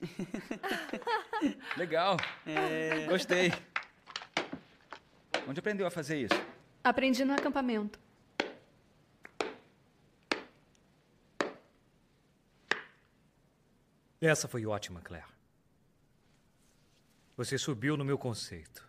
[1.76, 2.16] Legal.
[2.46, 3.06] É...
[3.06, 3.52] Gostei.
[5.48, 6.34] Onde aprendeu a fazer isso?
[6.82, 7.98] Aprendi no acampamento.
[14.20, 15.26] Essa foi ótima, Claire.
[17.36, 18.88] Você subiu no meu conceito.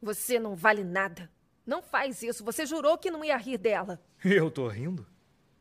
[0.00, 1.30] Você não vale nada.
[1.66, 2.42] Não faz isso.
[2.44, 4.00] Você jurou que não ia rir dela.
[4.24, 5.06] Eu tô rindo?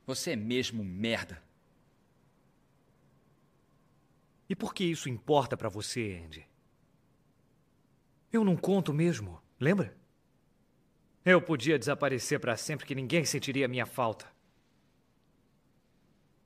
[0.06, 1.42] Você é mesmo um merda.
[4.50, 6.50] E por que isso importa para você, Andy?
[8.34, 9.96] Eu não conto mesmo, lembra?
[11.24, 14.28] Eu podia desaparecer para sempre que ninguém sentiria minha falta.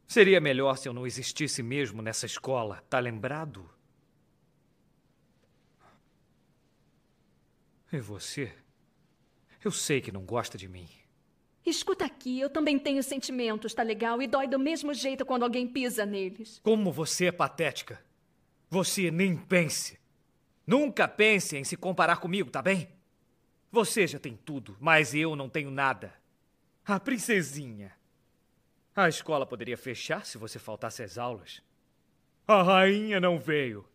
[0.06, 3.70] Seria melhor se eu não existisse mesmo nessa escola, tá lembrado?
[7.92, 8.54] E você?
[9.64, 10.90] Eu sei que não gosta de mim.
[11.66, 14.22] Escuta aqui, eu também tenho sentimentos, tá legal?
[14.22, 16.60] E dói do mesmo jeito quando alguém pisa neles.
[16.64, 18.04] Como você é patética.
[18.70, 19.98] Você nem pense.
[20.68, 22.90] Nunca pense em se comparar comigo, tá bem?
[23.72, 26.14] Você já tem tudo, mas eu não tenho nada.
[26.86, 27.94] A princesinha.
[28.96, 31.62] A escola poderia fechar se você faltasse às aulas.
[32.46, 33.86] A rainha não veio.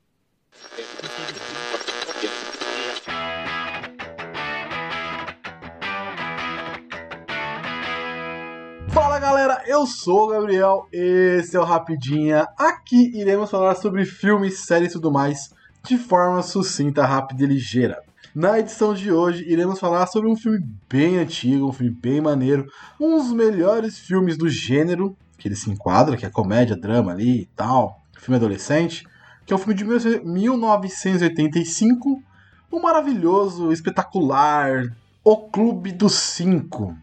[8.88, 12.48] Fala galera, eu sou o Gabriel, esse é o Rapidinha.
[12.56, 15.50] Aqui iremos falar sobre filmes, séries e tudo mais
[15.84, 18.02] de forma sucinta, rápida e ligeira.
[18.34, 22.66] Na edição de hoje iremos falar sobre um filme bem antigo, um filme bem maneiro,
[22.98, 27.42] um dos melhores filmes do gênero que ele se enquadra, que é comédia, drama ali
[27.42, 29.06] e tal, filme adolescente,
[29.44, 32.22] que é um filme de 1985,
[32.70, 34.84] o maravilhoso, espetacular
[35.22, 36.96] O Clube dos Cinco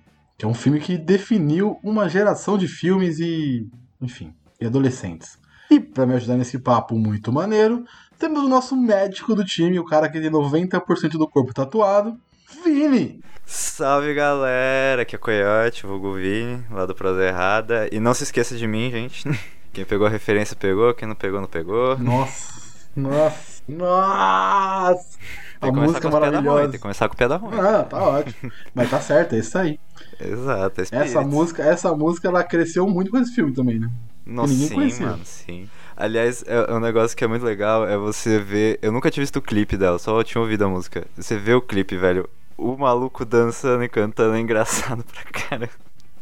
[0.43, 3.67] é um filme que definiu uma geração de filmes e,
[4.01, 5.37] enfim, e adolescentes.
[5.69, 7.85] E para me ajudar nesse papo muito maneiro,
[8.19, 12.19] temos o nosso médico do time, o cara que tem 90% do corpo tatuado,
[12.63, 13.21] Vini!
[13.45, 17.87] Salve galera, aqui é Coyote, vulgo Vini, lá do Prosa Errada.
[17.91, 19.23] E não se esqueça de mim, gente.
[19.71, 21.97] Quem pegou a referência pegou, quem não pegou, não pegou.
[21.99, 22.61] Nossa,
[22.95, 25.17] nossa, nossa!
[25.59, 26.49] Tem a música maravilhosa.
[26.59, 27.59] Ruim, tem que começar com o pé da ruim.
[27.59, 28.51] Ah, tá ótimo.
[28.73, 29.79] Mas tá certo, é isso aí.
[30.19, 33.89] Exato, é essa música, essa música ela cresceu muito com esse filme também, né?
[34.25, 35.05] Nossa, sim, conhecia.
[35.05, 35.69] mano, sim.
[35.95, 38.79] Aliás, é, é um negócio que é muito legal, é você ver.
[38.81, 41.05] Eu nunca tinha visto o clipe dela, só tinha ouvido a música.
[41.15, 42.27] Você vê o clipe, velho.
[42.57, 45.69] O maluco dançando e cantando é engraçado pra caramba.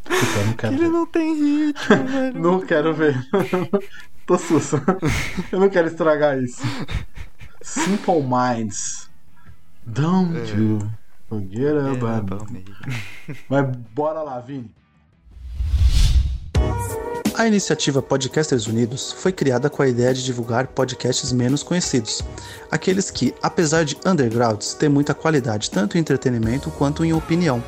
[0.09, 0.89] Não quero Ele ver.
[0.89, 2.39] não tem ritmo, velho.
[2.39, 3.15] Não quero ver.
[4.25, 4.81] Tô susto.
[5.51, 6.61] Eu não quero estragar isso.
[7.63, 9.09] Simple Minds.
[9.87, 10.53] Don't é.
[10.53, 10.91] you
[11.29, 12.65] forget about me.
[13.49, 14.69] Mas bora lá, Vini.
[17.35, 22.21] A iniciativa Podcasters Unidos foi criada com a ideia de divulgar podcasts menos conhecidos,
[22.69, 27.63] aqueles que, apesar de undergrounds, têm muita qualidade tanto em entretenimento quanto em opinião.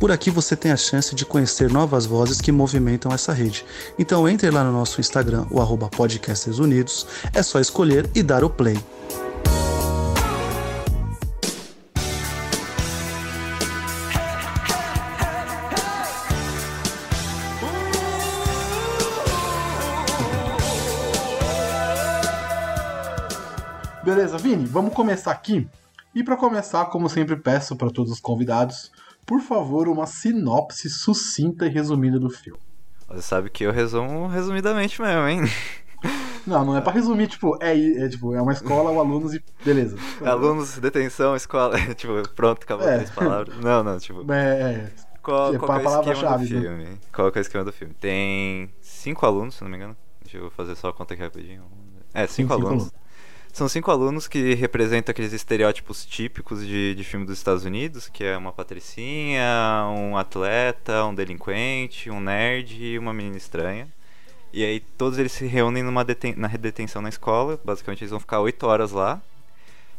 [0.00, 3.64] Por aqui você tem a chance de conhecer novas vozes que movimentam essa rede.
[3.98, 8.42] Então entre lá no nosso Instagram, o arroba Podcasters Unidos, é só escolher e dar
[8.42, 8.76] o play.
[24.16, 25.68] Beleza, Vini, vamos começar aqui.
[26.14, 28.90] E para começar, como sempre peço para todos os convidados,
[29.26, 32.58] por favor, uma sinopse sucinta e resumida do filme.
[33.08, 35.40] Você sabe que eu resumo resumidamente mesmo, hein?
[36.46, 39.44] Não, não é pra resumir, tipo, é, é, tipo, é uma escola, o alunos e
[39.62, 39.98] beleza.
[40.24, 42.94] Alunos, detenção, escola, tipo, pronto, acabou é.
[42.96, 43.54] três palavras.
[43.58, 44.32] Não, não, tipo.
[44.32, 44.92] É, é.
[45.22, 46.46] Qual, é qual é o esquema do né?
[46.46, 46.84] filme?
[46.84, 46.98] Né?
[47.12, 47.92] Qual é o esquema do filme?
[47.92, 49.94] Tem cinco alunos, se não me engano.
[50.22, 51.64] Deixa eu fazer só a conta aqui rapidinho.
[52.14, 52.90] É, cinco, Sim, cinco alunos.
[53.56, 58.22] São cinco alunos que representam aqueles estereótipos típicos de, de filme dos Estados Unidos, que
[58.22, 59.42] é uma patricinha,
[59.96, 63.88] um atleta, um delinquente, um nerd e uma menina estranha.
[64.52, 68.20] E aí todos eles se reúnem numa deten na detenção na escola, basicamente eles vão
[68.20, 69.22] ficar oito horas lá.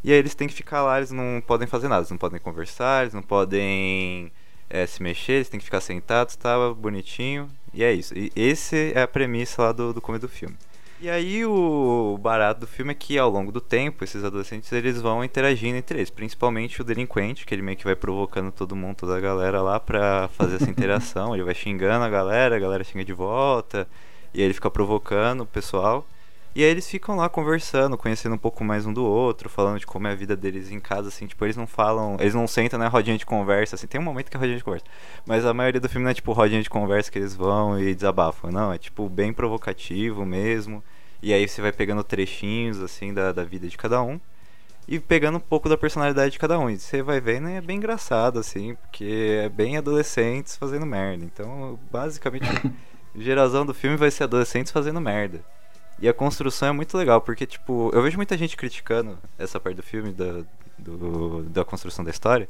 [0.03, 2.39] E aí eles têm que ficar lá, eles não podem fazer nada, eles não podem
[2.39, 4.31] conversar, eles não podem
[4.69, 7.49] é, se mexer, eles têm que ficar sentados, tá bonitinho.
[7.73, 8.13] E é isso.
[8.15, 10.55] E esse é a premissa lá do, do começo do filme.
[10.99, 14.99] E aí o barato do filme é que ao longo do tempo, esses adolescentes eles
[14.99, 18.95] vão interagindo entre eles, principalmente o delinquente, que ele meio que vai provocando todo mundo,
[18.97, 22.83] toda a galera lá pra fazer essa interação, ele vai xingando a galera, a galera
[22.83, 23.87] xinga de volta,
[24.33, 26.03] e aí ele fica provocando o pessoal.
[26.57, 29.85] E aí eles ficam lá conversando, conhecendo um pouco mais um do outro, falando de
[29.85, 32.79] como é a vida deles em casa, assim, tipo, eles não falam, eles não sentam
[32.79, 34.87] na né, rodinha de conversa, assim, tem um momento que é rodinha de conversa.
[35.23, 37.93] Mas a maioria do filme não é tipo rodinha de conversa que eles vão e
[37.93, 40.83] desabafam, não, é tipo bem provocativo mesmo.
[41.21, 44.19] E aí você vai pegando trechinhos, assim, da, da vida de cada um.
[44.87, 46.71] E pegando um pouco da personalidade de cada um.
[46.71, 51.23] E você vai vendo e é bem engraçado, assim, porque é bem adolescentes fazendo merda.
[51.23, 52.71] Então, basicamente, a
[53.15, 55.45] geração do filme vai ser adolescentes fazendo merda.
[55.99, 59.77] E a construção é muito legal, porque, tipo, eu vejo muita gente criticando essa parte
[59.77, 60.43] do filme, da,
[60.77, 62.47] do, da construção da história,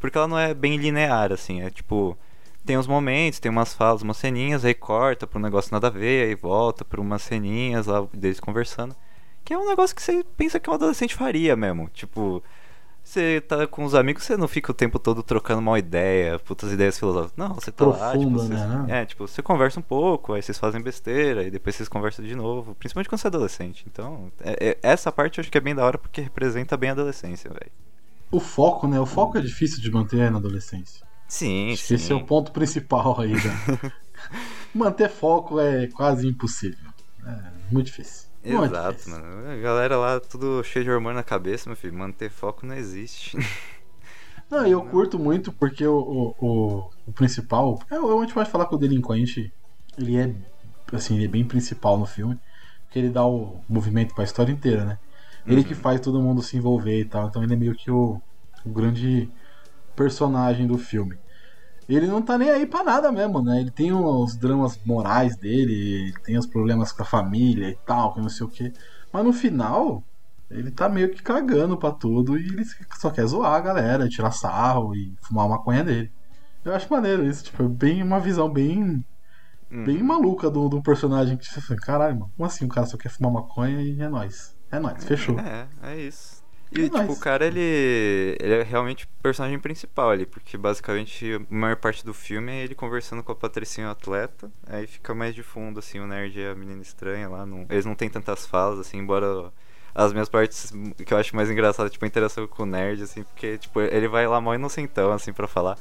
[0.00, 2.16] porque ela não é bem linear, assim, é tipo,
[2.64, 5.90] tem uns momentos, tem umas falas, umas ceninhas, aí corta pra um negócio nada a
[5.90, 8.96] ver, aí volta pra umas ceninhas lá deles conversando,
[9.44, 12.42] que é um negócio que você pensa que um adolescente faria mesmo, tipo,
[13.08, 16.72] você tá com os amigos, você não fica o tempo todo trocando uma ideia, putas
[16.72, 17.36] ideias filosóficas.
[17.36, 18.84] Não, você tá Profunda, lá, tipo, você, né?
[18.88, 22.34] é, tipo, você conversa um pouco, aí vocês fazem besteira, e depois vocês conversam de
[22.34, 23.84] novo, principalmente quando você é adolescente.
[23.90, 26.90] Então, é- é- essa parte eu acho que é bem da hora porque representa bem
[26.90, 27.70] a adolescência, velho.
[28.30, 28.98] O foco, né?
[29.00, 31.06] O foco é difícil de manter na adolescência.
[31.28, 31.94] Sim, Acho sim.
[31.94, 33.62] esse é o ponto principal aí, né?
[34.74, 36.90] Manter foco é quase impossível.
[37.24, 38.25] É muito difícil.
[38.52, 39.12] Exato, difícil.
[39.12, 39.50] mano.
[39.50, 41.94] A galera lá, tudo cheio de hormônio na cabeça, meu filho.
[41.94, 43.36] Manter foco não existe.
[44.48, 47.80] Não, e eu curto muito porque o, o, o, o principal.
[47.90, 49.52] É, a gente pode falar que o delinquente.
[49.98, 50.32] Ele é.
[50.92, 52.38] Assim, ele é bem principal no filme.
[52.84, 54.98] Porque ele dá o movimento pra história inteira, né?
[55.44, 57.26] Ele que faz todo mundo se envolver e tal.
[57.26, 58.20] Então ele é meio que o,
[58.64, 59.28] o grande
[59.96, 61.18] personagem do filme.
[61.88, 63.60] Ele não tá nem aí pra nada mesmo, né?
[63.60, 68.12] Ele tem os dramas morais dele, ele tem os problemas com a família e tal,
[68.12, 68.72] que não sei o quê.
[69.12, 70.02] Mas no final,
[70.50, 72.64] ele tá meio que cagando pra tudo e ele
[72.98, 76.10] só quer zoar a galera, tirar sarro e fumar a maconha dele.
[76.64, 79.04] Eu acho maneiro isso, tipo, é bem uma visão bem
[79.70, 82.96] bem maluca do, do personagem que você fala, caralho, mano, como assim o cara só
[82.96, 84.56] quer fumar maconha e é nóis.
[84.70, 85.38] É nóis, fechou.
[85.38, 86.35] É, é isso.
[86.76, 91.34] E, É tipo, o cara, ele, ele é realmente o personagem principal ali, porque basicamente
[91.34, 95.14] a maior parte do filme é ele conversando com a Patricinha o atleta, aí fica
[95.14, 97.44] mais de fundo, assim, o nerd e a menina estranha lá.
[97.46, 99.52] Não, eles não têm tantas falas, assim, embora
[99.94, 100.72] as minhas partes
[101.04, 104.08] que eu acho mais engraçadas, tipo, a interação com o nerd, assim, porque, tipo, ele
[104.08, 105.78] vai lá mó inocentão, assim, pra falar.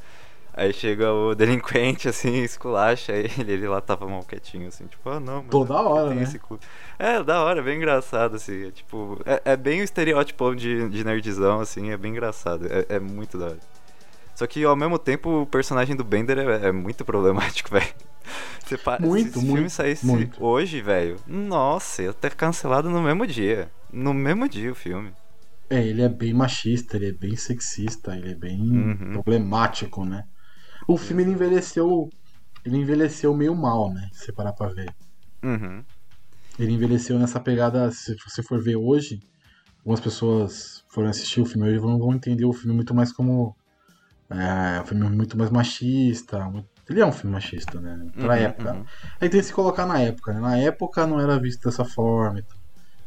[0.58, 5.20] Aí chega o delinquente, assim, esculacha ele, ele lá tava mal quietinho, assim, tipo, ah
[5.20, 6.40] não, mas Toda é hora, né?
[6.98, 10.90] É, da hora, é bem engraçado, assim, é, tipo, é, é bem o estereótipo de,
[10.90, 13.60] de nerdzão, assim, é bem engraçado, é, é muito da hora.
[14.36, 17.94] Só que ao mesmo tempo o personagem do Bender é, é muito problemático, velho.
[18.84, 20.40] Pa- Muito, se esse muito, filme saísse muito.
[20.40, 23.70] hoje, velho, nossa, ia ter cancelado no mesmo dia.
[23.92, 25.14] No mesmo dia o filme.
[25.70, 29.12] É, ele é bem machista, ele é bem sexista, ele é bem Uhum.
[29.12, 30.24] problemático, né?
[30.88, 32.10] O filme ele envelheceu.
[32.66, 34.08] Ele envelheceu meio mal, né?
[34.14, 34.92] Se você parar pra ver.
[35.44, 35.84] Uhum.
[36.58, 37.92] Ele envelheceu nessa pegada.
[37.92, 39.20] Se você for ver hoje,
[39.80, 43.56] algumas pessoas foram assistir o filme hoje vão, vão entender o filme muito mais como.
[44.32, 46.50] É, um filme muito mais machista.
[46.50, 47.98] muito- Ele é um filme machista, né?
[48.14, 48.74] Pra Uhum, época.
[48.76, 48.86] uhum.
[49.22, 50.40] Aí tem que se colocar na época, né?
[50.40, 52.58] Na época não era visto dessa forma e tal.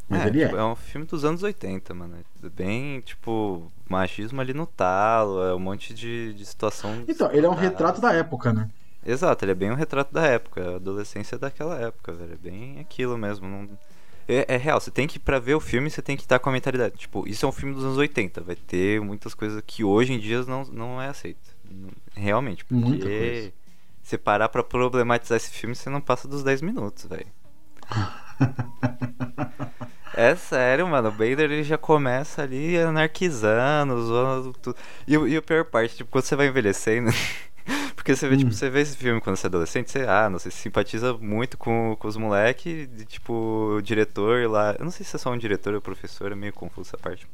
[0.09, 0.61] Mas é, ele tipo, é.
[0.61, 2.17] é um filme dos anos 80, mano.
[2.55, 7.05] Bem, tipo, machismo ali no talo, é um monte de, de situação.
[7.07, 8.71] Então, ele é um retrato da época, né?
[9.05, 12.33] Exato, ele é bem um retrato da época, a adolescência daquela época, velho.
[12.33, 13.47] É bem aquilo mesmo.
[13.49, 13.69] não-
[14.27, 16.51] É, é real, você tem que, pra ver o filme, você tem que estar com
[16.51, 16.97] a mentalidade.
[16.97, 20.19] Tipo, isso é um filme dos anos 80, vai ter muitas coisas que hoje em
[20.19, 21.57] dia não, não é aceito.
[22.15, 23.53] Realmente, porque Muita coisa.
[24.03, 27.27] você parar pra problematizar esse filme, você não passa dos 10 minutos, velho.
[30.21, 31.09] É sério, mano.
[31.11, 34.77] O Bader ele já começa ali anarquizando, zoando tudo.
[35.07, 37.11] E, o- e a pior parte, tipo, quando você vai envelhecendo.
[37.95, 38.39] Porque você vê, Hum.
[38.39, 41.15] tipo, você vê esse filme quando você é adolescente, você, ah, não sei, se simpatiza
[41.15, 43.33] muito com, com os moleques, tipo,
[43.79, 44.75] o diretor lá.
[44.79, 47.27] Eu não sei se é só um diretor ou professor, é meio confuso essa parte.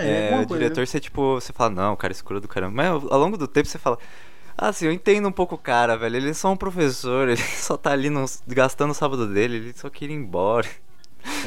[0.00, 2.48] É, alguma o coisa, diretor, você, tipo, você fala, não, o cara é escuro do
[2.48, 2.74] caramba.
[2.76, 3.98] Mas ao longo do tempo você fala,
[4.58, 6.16] ah, assim, eu entendo um pouco o cara, velho.
[6.16, 9.74] Ele é só um professor, ele só tá ali no- gastando o sábado dele, ele
[9.74, 10.68] só queria ir embora.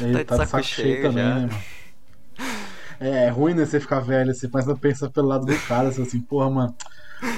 [0.00, 1.34] Ele tá de saco cheio também, já.
[1.34, 1.62] né, mano?
[3.00, 5.88] É, é ruim, né, você ficar velho, você começa a pensar pelo lado do cara,
[5.88, 6.74] assim, porra, mano,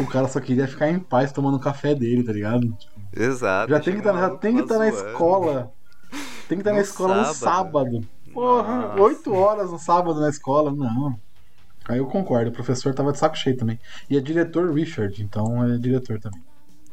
[0.01, 2.67] o cara só queria ficar em paz tomando o café dele, tá ligado?
[2.73, 3.71] Tipo, Exato.
[3.71, 5.07] já tem que estar um já tem que estar na zoando.
[5.09, 5.73] escola.
[6.49, 7.35] Tem que estar na No escola no sábado.
[7.35, 8.09] sábado.
[8.33, 11.19] Porra, oito horas no sábado na escola, não.
[11.89, 13.79] Aí eu concordo, o professor tava de saco cheio também.
[14.09, 16.41] E é diretor Richard, então é diretor também.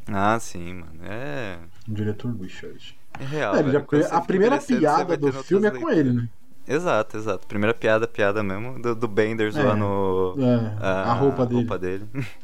[0.08, 1.00] Ah, sim, mano.
[1.04, 1.58] É.
[1.88, 2.97] Diretor Richard.
[3.20, 3.56] É real.
[3.56, 3.86] É, velho.
[4.02, 5.98] já- a primeira piada do filme é com leituras.
[5.98, 6.30] ele, né?
[6.68, 7.48] Exato, exato.
[7.48, 9.52] Primeira piada, piada mesmo, do, do Bender É.
[9.52, 12.06] zoando É, a roupa dele.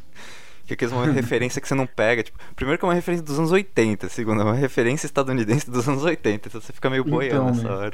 [0.65, 2.23] que aqueles uma referência que você não pega.
[2.23, 5.87] Tipo, primeiro que é uma referência dos anos 80, segundo, é uma referência estadunidense dos
[5.89, 7.69] anos 80, então você fica meio Então, boiando nessa né?
[7.75, 7.93] hora.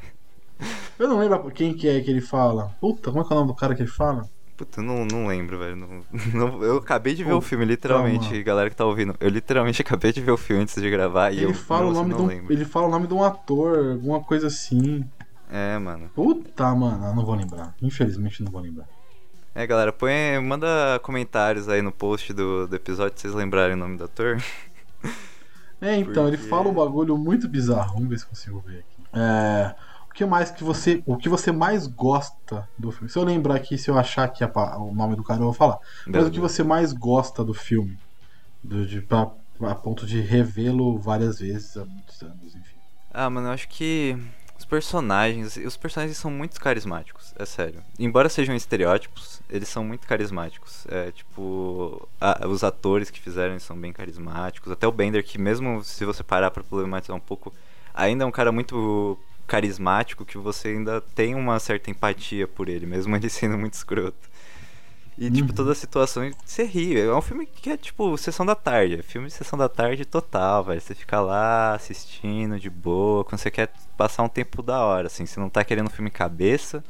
[0.99, 2.71] Eu não lembro quem que é que ele fala.
[2.79, 4.29] Puta, como é que é o nome do cara que ele fala?
[4.59, 5.77] Puta, não, não lembro, velho.
[5.77, 6.03] Não,
[6.35, 8.43] não, eu acabei de ver Pô, o filme, literalmente, calma.
[8.43, 9.15] galera que tá ouvindo.
[9.17, 11.93] Eu literalmente acabei de ver o filme antes de gravar ele e eu fala o
[11.93, 12.51] nome não um, lembro.
[12.51, 15.05] Ele fala o nome de um ator, alguma coisa assim.
[15.49, 16.11] É, mano.
[16.13, 17.73] Puta, mano, eu não vou lembrar.
[17.81, 18.85] Infelizmente não vou lembrar.
[19.55, 20.11] É, galera, põe,
[20.43, 24.43] manda comentários aí no post do, do episódio se vocês lembrarem o nome do ator.
[25.79, 26.35] É, então, Porque...
[26.35, 27.93] ele fala um bagulho muito bizarro.
[27.93, 29.07] Vamos ver se consigo ver aqui.
[29.13, 29.73] É
[30.19, 33.09] que mais que você, o que você mais gosta do filme?
[33.09, 35.53] Se eu lembrar aqui, se eu achar aqui a, o nome do cara, eu vou
[35.53, 35.79] falar.
[36.05, 37.97] Mas o que você mais gosta do filme?
[38.61, 42.75] Do, de, pra, a ponto de revê-lo várias vezes há muitos anos, enfim.
[43.13, 44.17] Ah, mano, eu acho que
[44.57, 47.81] os personagens, os personagens são muito carismáticos, é sério.
[47.97, 50.85] Embora sejam estereótipos, eles são muito carismáticos.
[50.89, 54.69] É, tipo, a, os atores que fizeram são bem carismáticos.
[54.69, 57.53] Até o Bender, que mesmo se você parar para problematizar um pouco,
[57.93, 59.17] ainda é um cara muito
[59.49, 64.29] carismático que você ainda tem uma certa empatia por ele, mesmo ele sendo muito escroto.
[65.17, 65.55] E, tipo, uhum.
[65.55, 66.97] toda a situação, você ri.
[66.97, 68.99] É um filme que é, tipo, sessão da tarde.
[68.99, 70.79] É filme de sessão da tarde total, velho.
[70.79, 75.25] Você fica lá assistindo de boa, quando você quer passar um tempo da hora, assim.
[75.25, 76.81] Você não tá querendo um filme cabeça.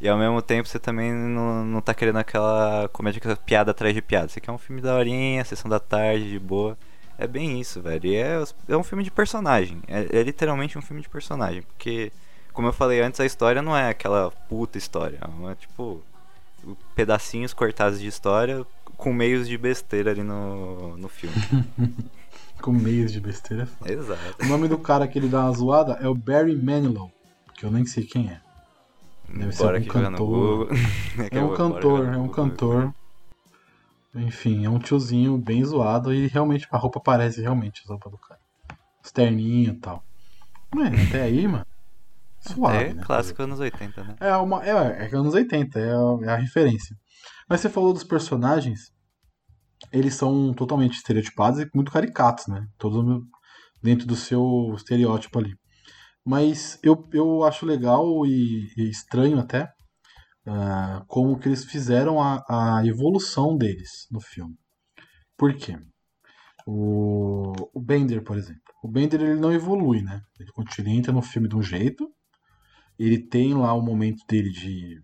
[0.00, 3.94] E ao mesmo tempo você também não, não tá querendo aquela comédia, aquela piada atrás
[3.94, 4.28] de piada.
[4.28, 6.78] Você quer um filme da horinha, sessão da tarde, de boa.
[7.22, 8.04] É bem isso, velho.
[8.04, 9.80] E é, é um filme de personagem.
[9.86, 11.62] É, é, literalmente um filme de personagem.
[11.62, 12.10] Porque,
[12.52, 15.20] como eu falei antes, a história não é aquela puta história.
[15.48, 16.02] É tipo
[16.96, 21.36] pedacinhos cortados de história com meios de besteira ali no, no filme.
[22.60, 23.92] com meios de besteira é foda.
[23.92, 24.36] Exato.
[24.42, 27.12] O nome do cara que ele dá uma zoada é o Barry Manilow,
[27.54, 28.40] que eu nem sei quem é.
[29.28, 30.68] Deve Bora ser um cantor.
[31.30, 32.94] é um cantor, é um cantor.
[34.14, 38.18] Enfim, é um tiozinho bem zoado e realmente a roupa parece realmente a roupa do
[38.18, 38.40] cara.
[39.02, 40.04] Externinho e tal.
[40.76, 41.66] É, até aí, mano.
[42.40, 42.84] Suave.
[42.84, 44.16] É né, clássico anos 80, né?
[44.20, 46.96] É, uma, é, é anos 80, é a, é a referência.
[47.48, 48.92] Mas você falou dos personagens,
[49.92, 52.66] eles são totalmente estereotipados e muito caricatos, né?
[52.78, 53.22] Todos
[53.82, 55.54] dentro do seu estereótipo ali.
[56.24, 59.72] Mas eu, eu acho legal e, e estranho até
[60.46, 64.56] uh, como que eles fizeram a, a evolução deles no filme.
[65.36, 65.76] Por quê?
[66.66, 68.60] O, o Bender, por exemplo.
[68.82, 70.20] O Bender ele não evolui, né?
[70.38, 72.08] Ele continua entra no filme de um jeito.
[72.98, 75.00] Ele tem lá o momento dele de,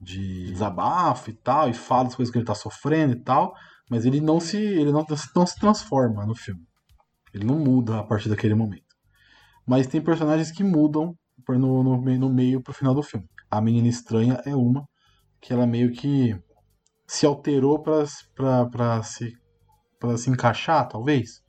[0.00, 3.54] de desabafo e tal, e fala as coisas que ele tá sofrendo e tal,
[3.90, 5.04] mas ele não se ele não,
[5.34, 6.62] não se transforma no filme.
[7.32, 8.84] Ele não muda a partir daquele momento.
[9.66, 11.14] Mas tem personagens que mudam
[11.48, 13.26] no, no, no meio pro final do filme.
[13.50, 14.86] A Menina Estranha é uma
[15.40, 16.38] que ela meio que
[17.06, 19.32] se alterou para se
[19.98, 21.42] para se encaixar, talvez.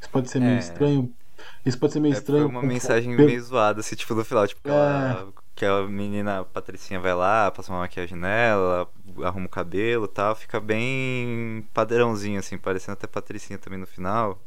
[0.00, 0.58] Isso pode ser meio é.
[0.58, 1.14] estranho.
[1.64, 2.42] Isso pode ser meio é, estranho.
[2.42, 5.42] Foi uma mensagem meio zoada, assim, tipo, no final, tipo, ela, é.
[5.54, 8.88] que a menina a Patricinha vai lá, passa uma maquiagem nela,
[9.24, 14.40] arruma o cabelo e tal, fica bem padrãozinho, assim, parecendo até Patricinha também no final.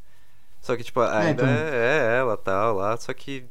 [0.62, 1.48] Só que, tipo, é, ainda então...
[1.48, 3.46] é, é ela tal lá, só que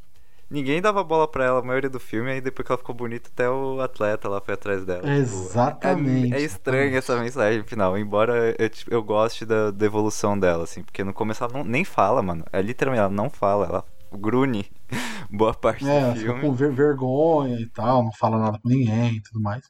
[0.54, 3.28] ninguém dava bola pra ela a maioria do filme, aí depois que ela ficou bonita,
[3.32, 5.00] até o atleta lá foi atrás dela.
[5.00, 6.22] Tipo, Exatamente.
[6.22, 10.62] Tipo, é, é, estranho essa mensagem final, embora eu, eu goste da, da, evolução dela,
[10.62, 12.44] assim, porque no começo ela não, nem fala, mano.
[12.52, 13.84] É literalmente, ela não fala, ela
[14.16, 14.70] grune
[15.28, 16.40] boa parte é, do filme.
[16.40, 19.64] com ver vergonha e tal, não fala nada com ninguém e tudo mais.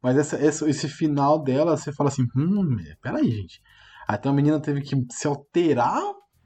[0.00, 3.60] Mas essa, esse, esse final dela, você fala assim, hum, peraí, gente.
[4.06, 6.00] Até a menina teve que se alterar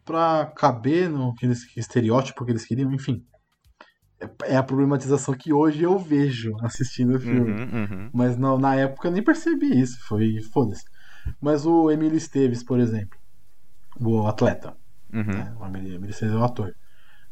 [0.06, 3.22] pra caber no aquele estereótipo que eles queriam, enfim
[4.44, 7.52] é a problematização que hoje eu vejo assistindo o filme.
[7.52, 8.10] Uhum, uhum.
[8.12, 9.98] Mas não, na época eu nem percebi isso.
[10.06, 10.84] Foi foda-se.
[11.40, 13.18] Mas o Emílio Esteves, por exemplo,
[14.00, 14.76] o atleta,
[15.12, 15.24] uhum.
[15.24, 15.56] né?
[15.58, 16.74] o Emílio Esteves é o ator.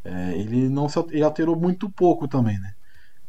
[0.05, 2.73] É, ele não se, ele alterou muito pouco também, né?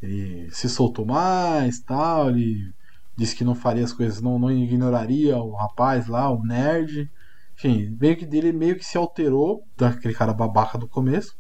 [0.02, 2.30] Ele se soltou mais, tal.
[2.30, 2.74] Ele
[3.16, 7.10] disse que não faria as coisas, não, não ignoraria o rapaz lá, o nerd.
[7.56, 11.36] Enfim, meio que dele meio que se alterou daquele cara babaca do começo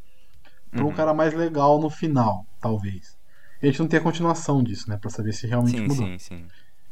[0.73, 0.93] para um uhum.
[0.93, 3.17] cara mais legal no final, talvez.
[3.61, 4.97] E a gente não tem a continuação disso, né?
[4.97, 6.05] Pra saber se realmente sim, mudou.
[6.05, 6.45] Sim, sim.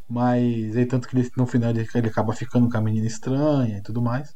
[0.08, 3.78] Mas aí, tanto que ele, no final ele, ele acaba ficando com a menina estranha
[3.78, 4.36] e tudo mais.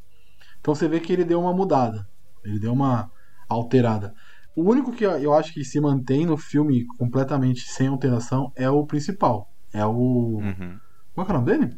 [0.60, 2.06] Então você vê que ele deu uma mudada.
[2.44, 3.10] Ele deu uma
[3.48, 4.14] alterada.
[4.54, 8.86] O único que eu acho que se mantém no filme completamente sem alteração é o
[8.86, 9.50] principal.
[9.72, 10.38] É o.
[10.38, 10.78] Uhum.
[11.14, 11.76] Qual é o nome dele?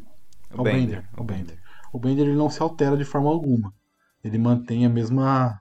[0.51, 0.79] O, o Bender.
[0.79, 1.09] Bender.
[1.17, 1.59] O Bender.
[1.93, 3.73] O Bender ele não se altera de forma alguma.
[4.23, 5.59] Ele mantém a mesma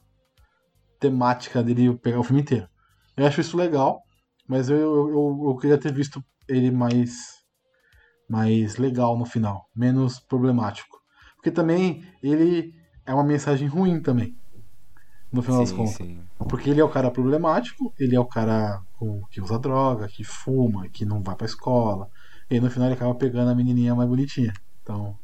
[0.98, 2.68] temática dele pegar o filme inteiro.
[3.16, 4.02] Eu acho isso legal,
[4.46, 7.16] mas eu, eu, eu queria ter visto ele mais,
[8.28, 10.98] mais legal no final, menos problemático.
[11.36, 12.72] Porque também ele
[13.06, 14.36] é uma mensagem ruim também,
[15.32, 15.94] no final sim, das contas.
[15.94, 16.20] Sim.
[16.48, 18.80] Porque ele é o cara problemático, ele é o cara
[19.30, 22.08] que usa droga, que fuma, que não vai pra escola,
[22.50, 24.52] E no final ele acaba pegando a menininha mais bonitinha.
[24.82, 25.18] Então.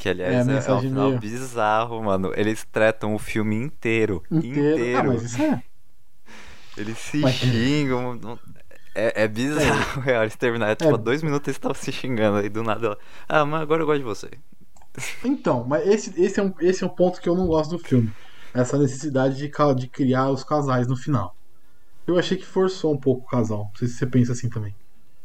[0.00, 1.20] Que aliás é, é, é um final meio...
[1.20, 2.32] bizarro, mano.
[2.34, 4.22] Eles tratam o filme inteiro.
[4.30, 4.78] Inteiro.
[4.78, 4.98] inteiro.
[4.98, 5.62] Ah, mas isso é.
[6.74, 7.34] Eles se mas...
[7.34, 8.18] xingam.
[8.94, 10.16] É, é bizarro, é.
[10.24, 10.98] Eles terminaram, tipo, é.
[10.98, 12.86] dois minutos eles estavam se xingando aí do nada.
[12.86, 14.30] Ela, ah, mas agora eu gosto de você.
[15.22, 17.78] Então, mas esse, esse, é um, esse é um ponto que eu não gosto do
[17.78, 18.10] filme.
[18.54, 21.36] Essa necessidade de, de criar os casais no final.
[22.06, 23.64] Eu achei que forçou um pouco o casal.
[23.64, 24.74] Não sei se você pensa assim também.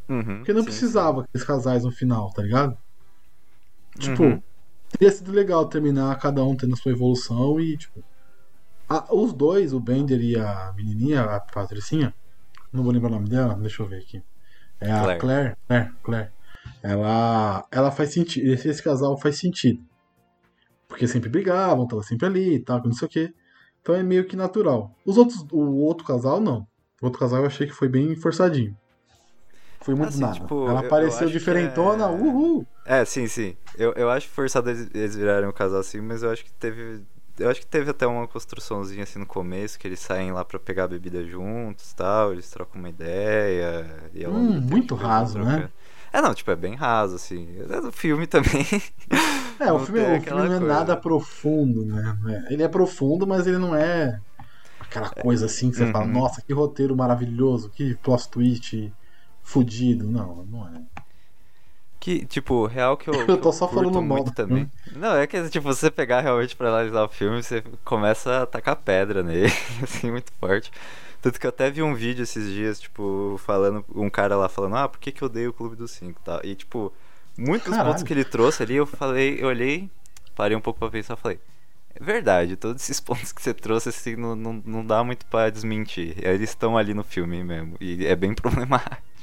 [0.09, 1.27] Uhum, Porque não sim, precisava sim.
[1.29, 2.77] aqueles casais no final, tá ligado?
[3.97, 4.43] Tipo, uhum.
[4.97, 8.03] Teria sido legal terminar cada um tendo a sua evolução e, tipo.
[8.87, 12.13] A, os dois, o Bender e a menininha, a Patricinha,
[12.71, 14.23] não vou lembrar o nome dela, deixa eu ver aqui.
[14.79, 15.19] É a Claire.
[15.19, 16.31] Claire, Claire, Claire.
[16.83, 18.47] Ela, ela faz sentido.
[18.47, 19.83] Esse, esse casal faz sentido.
[20.87, 23.33] Porque sempre brigavam, tava sempre ali e tal, não sei o quê.
[23.81, 24.95] Então é meio que natural.
[25.05, 26.67] Os outros, o outro casal, não.
[27.01, 28.75] O outro casal eu achei que foi bem forçadinho.
[29.81, 30.33] Foi muito assim, nada.
[30.33, 32.09] Tipo, ela apareceu diferentona, é...
[32.09, 32.65] uhul!
[32.85, 33.55] É, sim, sim.
[33.77, 37.03] Eu, eu acho forçado eles, eles virarem um casal assim, mas eu acho que teve.
[37.37, 40.57] Eu acho que teve até uma construçãozinha assim no começo, que eles saem lá pra
[40.57, 43.85] pegar a bebida juntos tal, eles trocam uma ideia.
[44.13, 45.69] E hum, muito raso, né?
[46.13, 47.57] É, não, tipo, é bem raso, assim.
[47.69, 48.65] É do filme também.
[49.57, 52.17] É, o filme, o filme não é nada profundo, né?
[52.27, 54.19] É, ele é profundo, mas ele não é
[54.81, 55.91] aquela coisa assim que você uhum.
[55.93, 58.93] fala, nossa, que roteiro maravilhoso, que plot twist
[59.41, 60.09] fudido.
[60.09, 60.81] Não, não é.
[62.05, 63.15] Que, tipo, real que eu.
[63.25, 64.69] eu tô só falando muito também.
[64.95, 68.75] Não, é que, tipo, você pegar realmente pra analisar o filme, você começa a tacar
[68.75, 70.71] pedra nele, assim, muito forte.
[71.19, 74.75] Tanto que eu até vi um vídeo esses dias, tipo, falando, um cara lá falando,
[74.75, 76.39] ah, por que, que eu odeio o Clube dos Cinco tá?
[76.43, 76.93] E, tipo,
[77.35, 77.89] muitos Caralho.
[77.89, 79.89] pontos que ele trouxe ali, eu falei, eu olhei,
[80.35, 81.39] parei um pouco pra pensar e falei,
[81.95, 85.49] é verdade, todos esses pontos que você trouxe, assim, não, não, não dá muito pra
[85.49, 86.13] desmentir.
[86.23, 89.14] Eles estão ali no filme mesmo, e é bem problemático.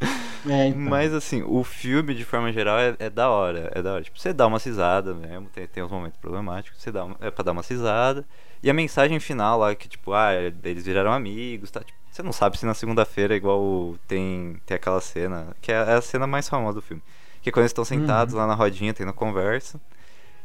[0.48, 0.80] É, então.
[0.80, 3.70] Mas assim, o filme, de forma geral, é, é, da hora.
[3.74, 4.02] É da hora.
[4.04, 7.30] Tipo, você dá uma cisada mesmo, tem, tem uns momentos problemáticos, você dá uma, é
[7.30, 8.24] pra dar uma cisada.
[8.62, 10.32] E a mensagem final lá, que tipo, ah,
[10.64, 11.80] eles viraram amigos, tá?
[11.80, 15.94] Tipo, você não sabe se na segunda-feira, igual tem, tem aquela cena, que é, é
[15.94, 17.02] a cena mais famosa do filme.
[17.42, 18.40] Que é quando eles estão sentados uhum.
[18.40, 19.80] lá na rodinha, tendo conversa.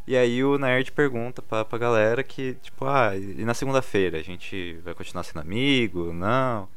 [0.05, 4.23] E aí o nerd pergunta pra, pra galera que, tipo, ah, e na segunda-feira a
[4.23, 6.11] gente vai continuar sendo amigo?
[6.13, 6.67] Não.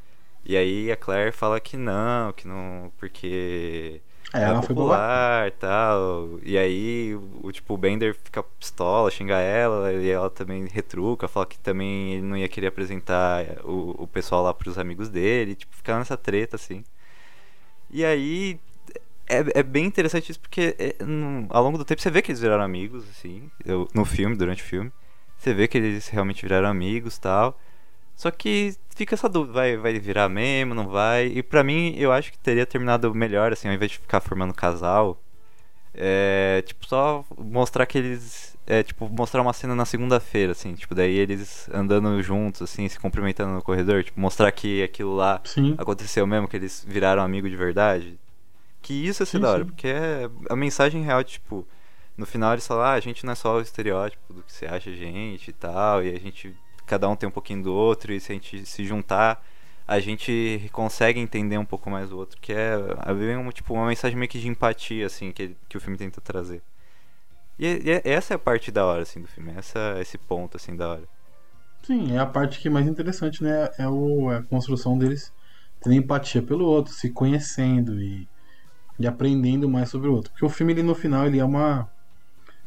[0.48, 4.00] E aí a Claire fala que não, que não, porque
[4.32, 6.38] é, ela é popular e tal.
[6.42, 11.46] E aí, o tipo, o Bender fica pistola, xinga ela, e ela também retruca, fala
[11.46, 15.74] que também ele não ia querer apresentar o, o pessoal lá pros amigos dele, tipo,
[15.74, 16.84] fica nessa treta, assim.
[17.90, 18.60] E aí,
[19.28, 22.30] é, é bem interessante isso, porque é, no, ao longo do tempo você vê que
[22.30, 24.92] eles viraram amigos, assim, eu, no filme, durante o filme.
[25.38, 27.58] Você vê que eles realmente viraram amigos tal.
[28.16, 31.26] Só que fica essa dúvida, vai, vai virar mesmo, não vai?
[31.26, 34.54] E pra mim, eu acho que teria terminado melhor, assim, ao invés de ficar formando
[34.54, 35.22] casal.
[35.94, 38.56] É, tipo, só mostrar que eles.
[38.66, 42.98] É, tipo, mostrar uma cena na segunda-feira, assim, tipo, daí eles andando juntos, assim, se
[42.98, 45.74] cumprimentando no corredor, tipo, mostrar que aquilo lá sim.
[45.78, 48.18] aconteceu mesmo, que eles viraram amigo de verdade.
[48.82, 51.66] Que isso ia ser da hora, porque é a mensagem real, tipo,
[52.16, 54.66] no final eles falam, ah, a gente não é só o estereótipo do que você
[54.66, 58.12] acha a gente e tal, e a gente cada um tem um pouquinho do outro,
[58.12, 59.44] e se a gente se juntar,
[59.86, 62.74] a gente consegue entender um pouco mais o outro, que é,
[63.06, 66.20] é uma, tipo, uma mensagem meio que de empatia, assim, que, que o filme tenta
[66.20, 66.62] trazer.
[67.58, 70.74] E, e essa é a parte da hora, assim, do filme, essa, esse ponto, assim,
[70.74, 71.04] da hora.
[71.82, 73.70] Sim, é a parte que é mais interessante, né?
[73.78, 75.32] É, o, é a construção deles
[75.80, 78.28] tendo empatia pelo outro, se conhecendo e,
[78.98, 80.32] e aprendendo mais sobre o outro.
[80.32, 81.88] Porque o filme, ele, no final, ele é uma...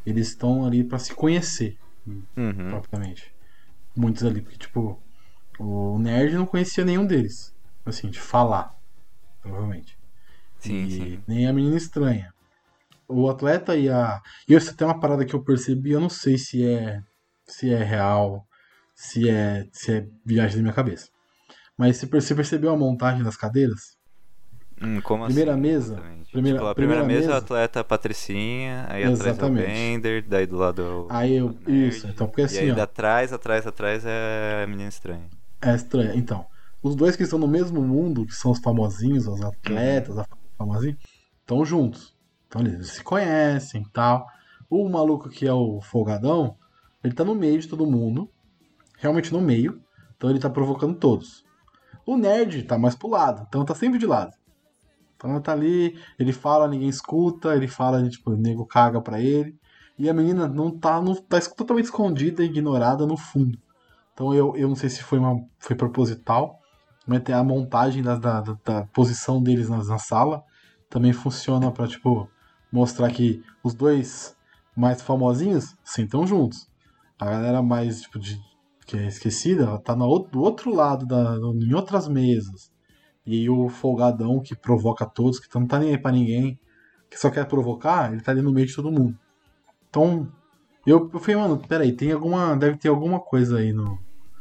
[0.06, 2.70] Eles estão ali para se conhecer, uhum.
[2.70, 3.29] propriamente
[4.00, 5.00] muitos ali, porque, tipo,
[5.58, 7.54] o nerd não conhecia nenhum deles.
[7.84, 8.74] Assim, de falar,
[9.42, 9.98] provavelmente.
[10.58, 11.22] Sim, e sim.
[11.26, 12.32] Nem a menina estranha.
[13.08, 14.20] O atleta e a.
[14.48, 17.02] E isso tem uma parada que eu percebi, eu não sei se é.
[17.46, 18.46] se é real,
[18.94, 19.68] se é.
[19.72, 21.08] se é viagem da minha cabeça.
[21.76, 23.98] Mas você percebeu a montagem das cadeiras?
[24.80, 25.60] Hum, como primeira assim?
[25.60, 26.02] mesa.
[26.32, 29.34] Primeira, tipo, a primeira, primeira mesa, mesa, o atleta Patricinha, aí Exatamente.
[29.34, 31.56] atrás é o Bender, daí do lado Aí eu.
[31.66, 32.56] Isso, então porque assim.
[32.66, 35.28] E aí ó, atrás, atrás, atrás é a menina estranha.
[35.60, 36.14] É estranha.
[36.14, 36.46] Então,
[36.80, 40.24] os dois que estão no mesmo mundo, que são os famosinhos, os atletas, uhum.
[40.56, 40.98] famosinhos,
[41.40, 42.14] estão juntos.
[42.46, 44.26] Então eles se conhecem e tal.
[44.68, 46.56] O maluco que é o folgadão,
[47.02, 48.30] ele tá no meio de todo mundo.
[48.98, 49.80] Realmente no meio.
[50.16, 51.44] Então ele tá provocando todos.
[52.06, 54.32] O nerd tá mais pro lado, então tá sempre de lado.
[55.20, 59.20] Então ela tá ali, ele fala, ninguém escuta, ele fala, tipo, o nego caga pra
[59.20, 59.54] ele.
[59.98, 63.58] E a menina não tá, não, tá totalmente escondida, ignorada no fundo.
[64.14, 66.58] Então eu, eu não sei se foi, uma, foi proposital,
[67.06, 70.42] mas a montagem da, da, da posição deles na, na sala
[70.88, 72.26] também funciona pra, tipo,
[72.72, 74.34] mostrar que os dois
[74.74, 76.66] mais famosinhos sentam juntos.
[77.18, 78.40] A galera mais, tipo, de,
[78.86, 82.72] que é esquecida, ela tá no do outro lado, da, em outras mesas.
[83.30, 86.58] E o folgadão que provoca todos, que não tá nem aí pra ninguém,
[87.08, 89.16] que só quer provocar, ele tá ali no meio de todo mundo.
[89.88, 90.28] Então,
[90.84, 92.56] eu, eu falei, mano, peraí, tem alguma.
[92.56, 93.98] Deve ter alguma coisa aí no,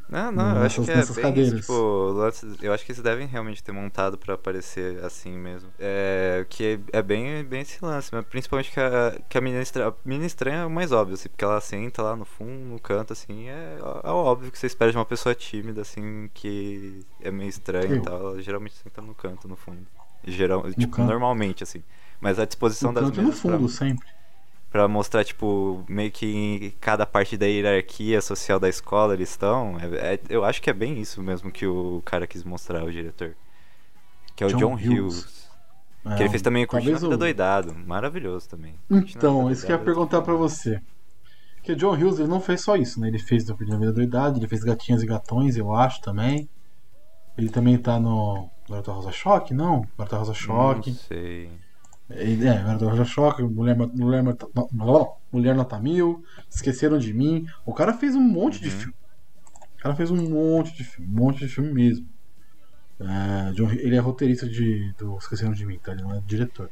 [0.10, 1.72] não, não, eu acho que é bem isso, tipo,
[2.62, 5.72] eu acho que eles devem realmente ter montado pra aparecer assim mesmo.
[5.80, 9.62] É, que é, é bem, bem esse lance, mas principalmente que a, que a menina
[9.62, 12.66] estranha, a menina estranha é o mais óbvio, assim, porque ela senta lá no fundo,
[12.66, 17.06] no canto, assim, é, é óbvio que você espera de uma pessoa tímida, assim, que
[17.22, 19.86] é meio estranha e tal, ela geralmente senta no canto, no fundo.
[20.26, 21.08] Geral, tipo, canto.
[21.08, 21.84] normalmente, assim.
[22.20, 24.08] Mas a disposição No das canto no mesas pra- fundo, sempre.
[24.72, 29.78] Pra mostrar, tipo, meio que em cada parte da hierarquia social da escola eles estão.
[29.80, 32.92] É- é- eu acho que é bem isso mesmo que o cara quis mostrar, o
[32.92, 33.36] diretor.
[34.36, 34.90] Que é o John John, Hughes.
[35.24, 35.50] Hughes.
[36.06, 37.74] É, que ele fez também o Curtindo a o- Doidado.
[37.76, 38.76] Maravilhoso também.
[38.88, 39.86] Curtindo a Então, isso que eu ia Doidado.
[39.86, 40.80] perguntar pra você.
[41.56, 43.08] Porque John Hughes ele não fez só isso, né?
[43.08, 46.48] Ele fez o Primeira Vida Doidade, ele fez Gatinhas e Gatões, eu acho também.
[47.38, 49.86] Ele também tá no Garota Rosa Choque, não?
[49.98, 50.92] Garota Rosa Choque.
[50.92, 51.50] Não sei.
[52.10, 54.24] É, Garota Rosa Choque, Mulher, Mulher,
[55.32, 57.46] Mulher Nota Mil, Esqueceram de Mim.
[57.66, 58.76] O cara fez um monte de Uhum.
[58.80, 58.94] filme.
[59.78, 62.08] O cara fez um monte de filme, um monte de filme mesmo.
[63.00, 65.92] É, John- ele é roteirista de, do Esqueceram de Mim, tá?
[65.94, 66.70] Ele não é diretor.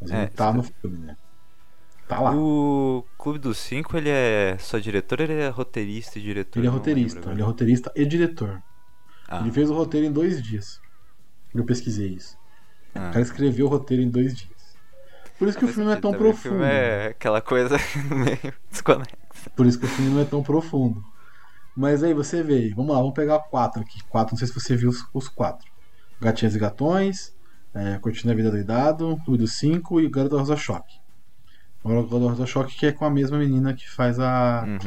[0.00, 1.16] Mas É, ele tá no filme, né?
[2.06, 2.36] Tá lá.
[2.36, 6.58] O Clube dos Cinco, ele é só diretor ou ele é roteirista e diretor?
[6.58, 7.52] Ele é roteirista, lembro ele é agora.
[7.52, 8.62] roteirista e diretor.
[9.26, 10.78] Ah, Ele fez o roteiro em dois dias.
[11.54, 12.36] Eu pesquisei isso.
[12.94, 13.08] ah.
[13.08, 14.53] O cara escreveu o roteiro em dois dias.
[15.38, 16.62] Por isso que o filme não é tão profundo.
[16.62, 17.76] é aquela coisa
[18.10, 19.16] meio desconexa.
[19.56, 21.02] Por isso que o filme não é tão profundo.
[21.76, 24.02] Mas aí você vê, vamos lá, vamos pegar quatro aqui.
[24.08, 25.66] Quatro, não sei se você viu os, os quatro.
[26.20, 27.34] Gatinhas e Gatões,
[27.74, 30.96] é, Curtindo a Vida Doidado, Clube dos Cinco e Garota Rosa Choque.
[31.84, 34.78] Agora o Garota Rosa Choque que é com a mesma menina que faz a Uhum.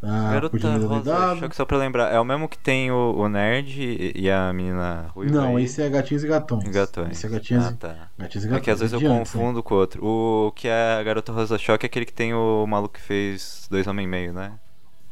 [0.00, 0.26] Claire.
[0.26, 1.40] A Garota Vida Rosa, Doidado.
[1.40, 5.06] Choque, só pra lembrar, é o mesmo que tem o, o Nerd e, a menina
[5.14, 5.64] ruiva Não, aí?
[5.64, 6.64] esse é Gatinhos e Gatões.
[6.64, 7.10] E Gatões.
[7.12, 8.08] Esse é Gatinhas, Ah, tá.
[8.18, 8.64] Gatinhos e É Gatões.
[8.64, 10.04] que às vezes eu confundo com o outro.
[10.04, 13.66] O que é a Garota Rosa Choque é aquele que tem o maluco que fez
[13.70, 14.52] Dois Homens e Meio, né?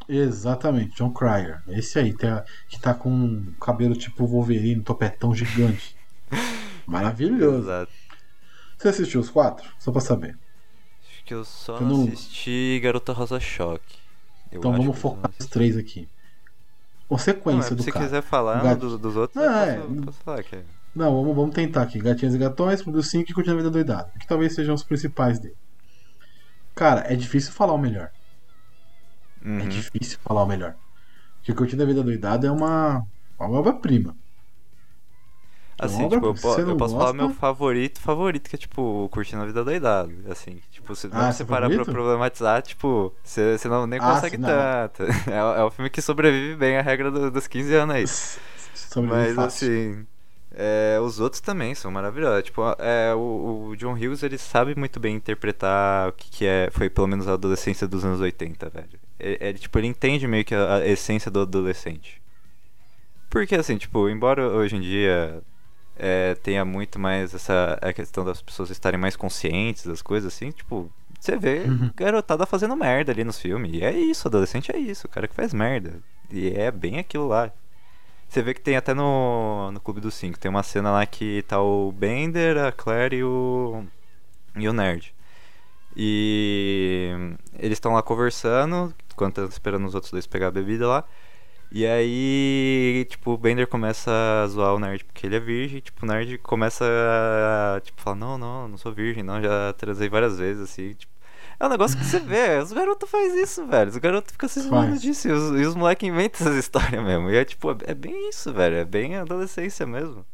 [0.07, 1.61] Exatamente, John Cryer.
[1.67, 5.95] Esse aí, tá- que tá com um cabelo tipo Wolverine, topetão gigante.
[6.85, 7.63] Maravilhoso.
[7.67, 7.91] Exato.
[8.77, 9.67] Você assistiu os quatro?
[9.79, 10.37] Só pra saber.
[11.09, 14.04] Acho que eu só Eu não- assisti Garota Rosa Choque.
[14.55, 16.07] Eu então vamos focar nos três aqui.
[17.09, 18.05] Ou Não, é, do se cara.
[18.05, 19.75] quiser falar Gat- do- dos outros, Não, eu é.
[19.79, 20.63] posso, posso falar que é.
[20.95, 21.99] Não, vamos, vamos tentar aqui.
[21.99, 24.11] Gatinhas e Gatões, Clube dos 5 e Curtindo a Vida Doidada.
[24.19, 25.55] Que talvez sejam os principais dele.
[26.73, 28.09] Cara, é difícil falar o melhor.
[29.43, 29.67] É Uhum.
[29.69, 30.75] difícil falar o melhor.
[31.37, 33.03] Porque Curtindo a Vida Doidada é uma,
[33.39, 34.15] uma obra-prima.
[35.77, 39.41] Assim, obra, tipo, eu, eu posso falar gosta- meu favorito, favorito, que é tipo, curtindo
[39.43, 40.13] a vida doidado.
[40.29, 44.13] Assim, tipo, se Ah, você seu parar pra problematizar, tipo, você, você não nem Ah,
[44.13, 44.47] consegue não.
[44.47, 45.03] tanto.
[45.29, 48.05] É, é um filme que sobrevive bem à regra do- dos 15 anos aí.
[49.03, 49.67] Mas fácil.
[49.67, 50.07] assim,
[50.53, 52.43] é, os outros também são maravilhosos.
[52.45, 56.69] Tipo, é, o, o John Hughes ele sabe muito bem interpretar o que, que é,
[56.71, 58.97] foi pelo menos a adolescência dos anos 80, velho.
[59.19, 62.21] Ele, ele, tipo, ele entende meio que a, a essência do adolescente.
[63.29, 65.41] Porque assim, tipo, embora hoje em dia
[65.97, 70.51] é, tenha muito mais essa a questão das pessoas estarem mais conscientes das coisas, assim,
[70.51, 71.91] tipo, você vê Uhum.
[71.95, 73.73] garotada fazendo merda ali nos filmes.
[73.73, 75.99] E é isso, adolescente é isso, o cara que faz merda.
[76.31, 77.51] E é bem aquilo lá.
[78.29, 81.43] Você vê que tem até no, no Clube dos Cinco, tem uma cena lá que
[81.47, 83.83] tá o Bender, a Claire e o.
[84.55, 85.13] e o Nerd.
[85.95, 87.11] E
[87.57, 91.03] eles estão lá conversando, enquanto estão esperando os outros dois pegar a bebida lá.
[91.71, 94.11] E aí, tipo, o Bender começa
[94.43, 98.01] a zoar o Nerd porque ele é virgem, e, tipo, o Nerd começa a, tipo,
[98.01, 101.13] falar, não, não, não sou virgem, não, já transei várias vezes, assim, tipo.
[101.59, 103.89] É um negócio que você vê, os garotos fazem isso, velho.
[103.89, 105.27] Os garotos ficam se zoando disso.
[105.27, 107.29] E os, e os moleques inventam essas histórias mesmo.
[107.29, 108.75] E é tipo, é, é bem isso, velho.
[108.75, 110.25] É bem adolescência mesmo.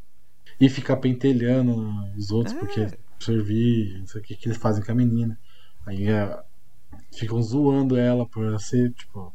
[0.60, 1.76] E ficar pentelhando
[2.18, 2.60] os outros É.
[2.60, 2.88] porque
[3.20, 5.38] servir, não sei o que, que eles fazem com a menina.
[5.86, 6.40] Aí é,
[7.14, 9.32] ficam zoando ela por ela ser, tipo.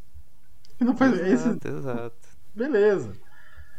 [0.84, 1.18] Não faz.
[1.20, 2.28] Esse, Exato, exato.
[2.54, 3.12] beleza.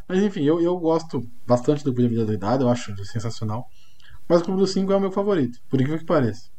[0.07, 3.65] Mas enfim, eu, eu gosto bastante do Clube da Doidada, eu acho sensacional.
[4.29, 6.49] Mas o Clube dos 5 é o meu favorito, por incrível que pareça.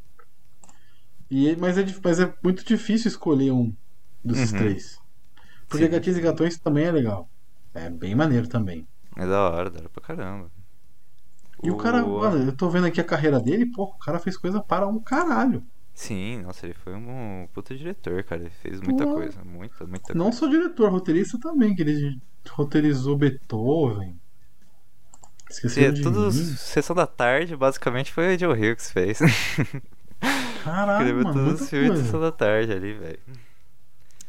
[1.31, 3.75] E, mas, é, mas é muito difícil escolher um
[4.25, 4.59] desses Uhum.
[4.59, 4.99] três.
[5.69, 5.91] Porque Sim.
[5.91, 7.29] Gatinhos e Gatões também é legal.
[7.75, 8.87] É bem maneiro também.
[9.17, 10.51] É da hora, da hora pra caramba.
[11.63, 14.37] E o cara, mano, eu tô vendo aqui a carreira dele, pô, o cara fez
[14.37, 15.63] coisa para um caralho.
[15.99, 18.43] Sim, nossa, ele foi um puta diretor, cara.
[18.43, 19.15] Ele fez muita Pô.
[19.15, 20.39] coisa, muita, muita Não coisa.
[20.39, 24.17] só diretor, roteirista também, que ele roteirizou Beethoven.
[25.51, 26.31] Esqueceram de tudo mim?
[26.33, 29.19] Sessão da Tarde, basicamente, foi o Joe Hill que fez.
[30.63, 32.05] Caralho, Escreveu mano, todos os filmes de.
[32.05, 33.19] Sessão da Tarde ali, velho.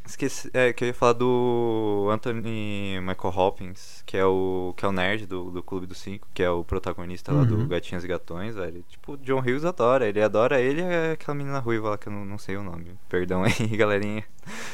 [0.10, 4.88] Esqueci, é, que eu ia falar do Anthony Michael Hopkins, que é o, que é
[4.88, 7.68] o nerd do, do Clube dos Cinco, que é o protagonista lá do Uhum.
[7.68, 8.84] Gatinhos e Gatões, velho.
[8.90, 12.14] Tipo, o John Hughes adora, ele adora ele e aquela menina ruiva lá que eu
[12.14, 12.98] não, não sei o nome.
[13.08, 14.24] Perdão aí, galerinha.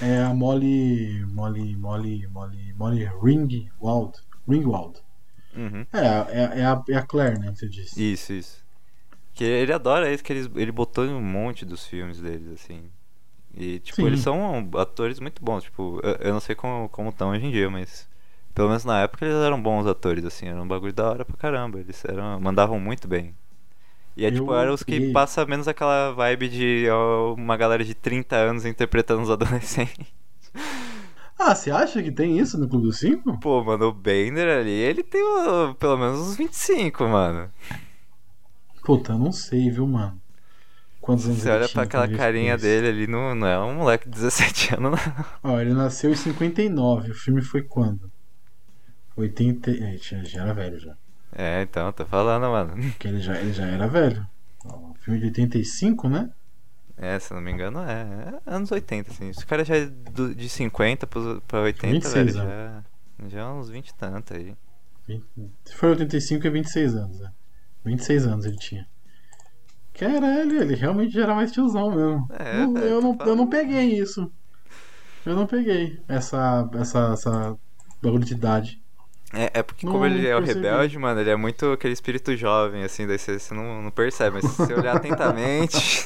[0.01, 1.25] É a Molly.
[1.25, 1.75] Molly.
[1.75, 2.27] Molly.
[2.27, 2.73] Molly.
[2.73, 4.17] Molly Ringwald.
[4.47, 5.01] Ringwald.
[5.55, 5.85] Uhum.
[5.91, 7.51] É, é, é, a, é a Claire, né?
[7.51, 8.11] que Você disse.
[8.13, 8.65] Isso, isso.
[9.33, 12.89] Que ele adora isso, que eles, ele botou em um monte dos filmes deles, assim.
[13.55, 14.07] E, tipo, Sim.
[14.07, 15.63] eles são atores muito bons.
[15.63, 18.07] Tipo, eu, eu não sei como estão hoje em dia, mas.
[18.53, 20.47] Pelo menos na época eles eram bons atores, assim.
[20.47, 21.79] Era um bagulho da hora pra caramba.
[21.79, 23.35] Eles eram, mandavam muito bem.
[24.17, 27.93] E é, tipo, eram os que passa menos aquela vibe de ó, uma galera de
[27.93, 30.07] 30 anos interpretando os adolescentes.
[31.37, 33.37] Ah, você acha que tem isso no Clube dos Cinco?
[33.41, 35.21] Pô, mano, o Bender ali, ele tem
[35.77, 37.51] pelo menos uns 25, mano.
[38.85, 40.21] Puta, eu não sei, viu, mano?
[41.05, 44.15] Quantos anos Você olha pra aquela carinha dele ali, não, não é um moleque de
[44.15, 45.25] 17 anos, não.
[45.43, 47.11] Ó, ele nasceu em 59.
[47.11, 48.11] O filme foi quando?
[49.15, 49.71] 80.
[49.71, 50.95] É, já, já era velho já.
[51.31, 52.75] É, então, tô falando, mano.
[52.91, 54.25] Porque ele já, ele já era velho.
[54.65, 56.29] Ó, filme de 85, né?
[56.97, 59.29] É, se não me engano, é, é anos 80, assim.
[59.29, 62.83] Esse cara já é do- de 50 pros- pra 80, 26 velho, já,
[63.27, 64.55] já é uns 20 e tanto aí.
[65.07, 65.25] 20
[65.65, 67.31] Se for 85, é 26 anos, né?
[67.83, 68.87] 26 anos ele tinha.
[69.97, 72.27] Caralho, ele realmente era mais tiozão mesmo.
[72.37, 74.29] É, eu, não, eu não peguei isso.
[75.25, 77.57] Eu não peguei essa, essa, essa
[78.01, 78.81] bagulho de idade.
[79.33, 82.35] É, é porque Não como ele é o rebelde, mano, ele é muito aquele espírito
[82.35, 85.77] jovem, assim, daí você, você não, não percebe, mas se você olhar atentamente...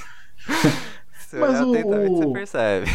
[1.19, 2.91] se você Mas olhar o- atentamente, você percebe.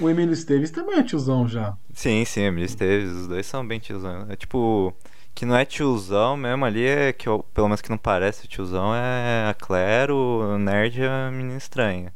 [0.00, 1.76] O Emílio Esteves também é tiozão já.
[1.92, 4.26] Sim, sim, Emily Esteves, os dois são bem tiozão.
[4.30, 4.94] É tipo,
[5.40, 8.94] que não é tiozão mesmo ali, é que eu- pelo menos que não parece tiozão,
[8.94, 12.12] é a Claire, o nerd e a menina estranha.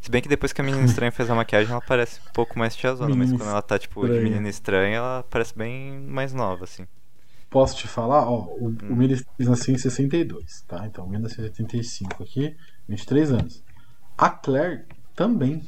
[0.00, 2.58] Se bem que depois que a menina estranha fez a maquiagem, ela parece um pouco
[2.58, 4.22] mais tiazona, mas Menina quando ela tá tipo de estranha.
[4.30, 6.86] menina estranha, ela parece bem mais nova, assim.
[7.50, 8.28] Posso te falar?
[8.28, 8.76] Ó, o, Hum.
[8.82, 10.84] o Emílio Esteves nasceu em 62, tá?
[10.86, 12.56] Então, 1985 aqui,
[12.88, 13.62] 23 anos.
[14.18, 15.62] A Claire também.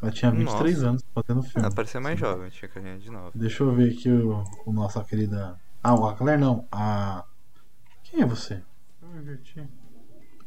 [0.00, 0.88] Ela tinha 23 Nossa.
[0.88, 1.66] anos fazendo filme.
[1.66, 3.32] Ela parecia mais jovem, tinha carinha de nova.
[3.34, 5.58] Deixa eu ver aqui o, o nossa querida.
[5.84, 6.66] Ah, o- a Claire não.
[6.72, 7.24] A.
[8.02, 8.62] Quem é você?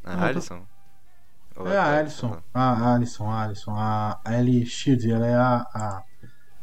[0.04, 0.66] Ah, tô- Alison?
[1.58, 2.44] Ou É a lá.
[2.54, 3.76] Ah, a Alison, a Alison.
[3.76, 6.04] A a Ellie Shield, ela é a, a,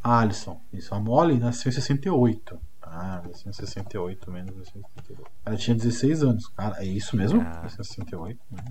[0.03, 0.61] a Alison.
[0.73, 0.95] Isso.
[0.95, 2.61] A Molly nasceu em 68.
[2.83, 5.23] Ah, nasceu em 68 menos 68.
[5.45, 6.47] Ela tinha 16 anos.
[6.49, 7.41] Cara, é isso mesmo?
[7.41, 7.61] Ah.
[7.63, 8.41] Nasceu em 68?
[8.51, 8.65] Né?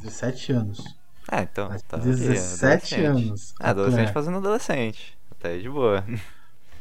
[0.00, 0.98] 17 anos.
[1.28, 1.66] Ah, então.
[1.66, 3.04] Ela Tá, tinha ok, 17 adolescente.
[3.04, 3.54] anos.
[3.60, 5.18] Ah, adolescente fazendo adolescente.
[5.30, 6.04] Até aí de boa.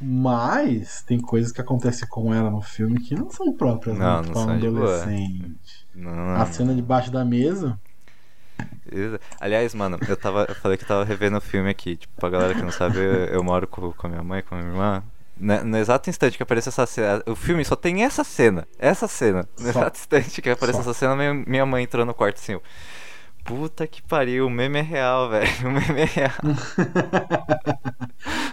[0.01, 4.29] Mas tem coisas que acontecem com ela no filme que não são próprias Não, né,
[4.33, 4.95] não um são de boa.
[4.95, 5.87] adolescente.
[5.93, 7.77] Não, A cena debaixo da mesa.
[9.39, 10.45] Aliás, mano, eu tava.
[10.49, 11.95] Eu falei que eu tava revendo o filme aqui.
[11.95, 14.55] Tipo, pra galera que não sabe, eu, eu moro com, com a minha mãe, com
[14.55, 15.03] a minha irmã.
[15.37, 17.23] Na- No, exato instante que aparece essa cena.
[17.25, 18.67] O filme só tem essa cena.
[18.77, 19.47] Essa cena.
[19.57, 19.79] No Só.
[19.81, 20.89] exato instante que aparece Só.
[20.89, 22.53] essa cena, minha, minha mãe entrou no quarto assim.
[22.53, 22.63] eu,
[23.49, 25.49] Puta que pariu, o meme é real, velho.
[25.65, 26.29] O meme é real.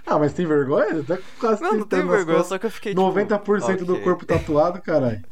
[0.07, 1.05] ah, mas tem vergonha?
[1.05, 3.13] Tá quase Não, não nas vergonha, só que eu fiquei tipo.
[3.13, 5.23] 90% do corpo tatuado, caralho.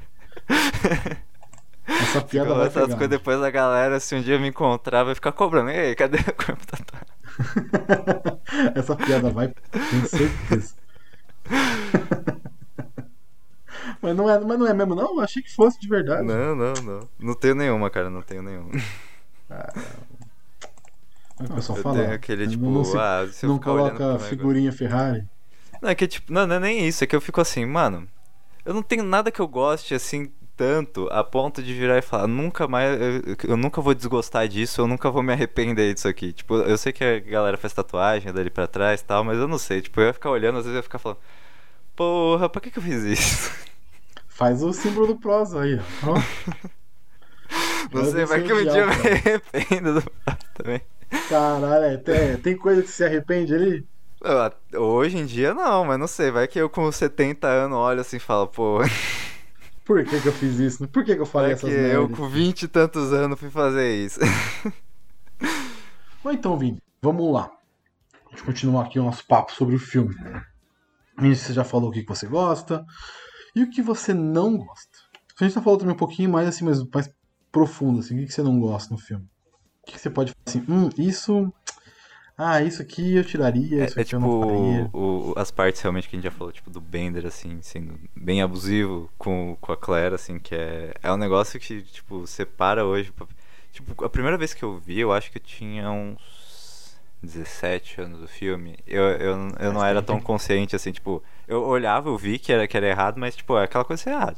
[1.88, 2.88] Essa piada vai pegar.
[2.88, 5.70] coisas depois a galera, se um dia me encontrar, vai ficar cobrando.
[5.70, 7.06] Ei, cadê o corpo tatuado?
[8.74, 10.74] Essa piada vai, tenho certeza.
[14.02, 15.14] mas, não é, mas não é mesmo, não?
[15.14, 16.22] Eu achei que fosse de verdade.
[16.22, 17.08] Não, não, não.
[17.18, 18.70] Não tenho nenhuma, cara, não tenho nenhuma.
[21.40, 21.98] O pessoal Eu fala.
[21.98, 25.26] tenho aquele, não- tipo, não, se- ah, se não coloca negócio- figurinha Ferrari.
[25.82, 28.08] Não, é que tipo, não, não é nem isso, é que eu fico assim, mano,
[28.64, 32.28] eu não tenho nada que eu goste assim tanto a ponto de virar e falar,
[32.28, 36.32] nunca mais, eu, eu nunca vou desgostar disso, eu nunca vou me arrepender disso aqui.
[36.32, 39.48] Tipo, eu sei que a galera faz tatuagem dali pra trás e tal, mas eu
[39.48, 41.18] não sei, tipo, eu ia ficar olhando, às vezes eu ia ficar falando,
[41.96, 43.50] porra, pra que que eu fiz isso?
[44.28, 46.14] Faz o símbolo do prosa aí, ó.
[47.94, 50.12] Não sei, vai que um dia eu me arrependo do
[50.54, 50.80] também.
[51.28, 53.86] Caralho, é, tem, tem coisa que se arrepende ali?
[54.74, 58.16] Hoje em dia não, mas não sei, vai que eu com 70 anos olho assim
[58.16, 58.78] e falo, pô,
[59.84, 60.88] Por que, que eu fiz isso?
[60.88, 62.16] Por que, que eu falei essas eu merdas?
[62.16, 64.18] com 20 e tantos anos fui fazer isso.
[66.24, 67.52] Mas então, Vini, vamos lá.
[68.26, 70.14] A gente continua aqui o nosso papo sobre o filme.
[71.18, 72.84] Vini, você já falou o que você gosta
[73.54, 74.98] e o que você não gosta.
[75.38, 77.10] A gente já falou também um pouquinho mais assim, mais, mais
[77.54, 79.24] profundo, assim, o que que você não gosta no filme.
[79.82, 81.52] O que que você pode falar assim, hum, isso.
[82.38, 84.90] ah, isso aqui eu tiraria, É, isso é aqui eu tipo não faria.
[84.92, 87.98] o- o- as partes realmente que a gente já falou, tipo, do Bender, assim, sendo
[88.14, 92.84] bem abusivo com, com a Claire, assim, que é, é um negócio que, tipo, separa
[92.84, 93.12] hoje.
[93.12, 93.26] pra-
[93.72, 98.20] Tipo, a primeira vez que eu vi, eu acho que eu tinha uns 17 anos
[98.20, 98.76] do filme.
[98.86, 102.68] Eu, eu, eu não era tão consciente, assim, tipo, eu olhava, eu vi que era,
[102.68, 104.32] que era errado, mas, tipo, é aquela coisa assim, ah,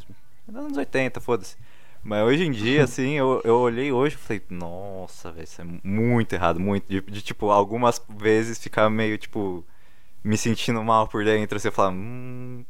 [0.55, 1.57] é anos 80, foda-se.
[2.03, 5.65] Mas hoje em dia, assim, eu, eu olhei hoje e falei, nossa, velho, isso é
[5.85, 6.89] muito errado, muito.
[6.89, 9.65] De, de, tipo, algumas vezes ficar meio, tipo,
[10.23, 12.65] me sentindo mal por dentro, assim, falar, hum.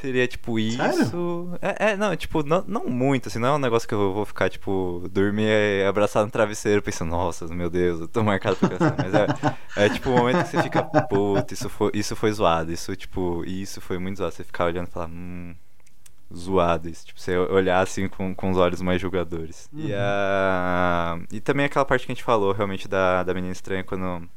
[0.00, 0.76] Seria tipo isso.
[0.76, 1.58] Sério?
[1.62, 4.26] É, é, não, tipo, não, não muito, assim, não é um negócio que eu vou
[4.26, 8.94] ficar, tipo, dormir abraçado no travesseiro pensando, nossa, meu Deus, eu tô marcado por criança.
[8.98, 12.70] Mas é, é tipo o momento que você fica, puta, isso foi, isso foi zoado,
[12.72, 14.34] isso, tipo, isso foi muito zoado.
[14.34, 15.54] Você ficar olhando e falar, hum,
[16.34, 17.06] zoado isso.
[17.06, 19.68] Tipo, você olhar assim com, com os olhos mais julgadores.
[19.72, 21.18] E, a...
[21.32, 24.28] e também aquela parte que a gente falou realmente da, da menina estranha quando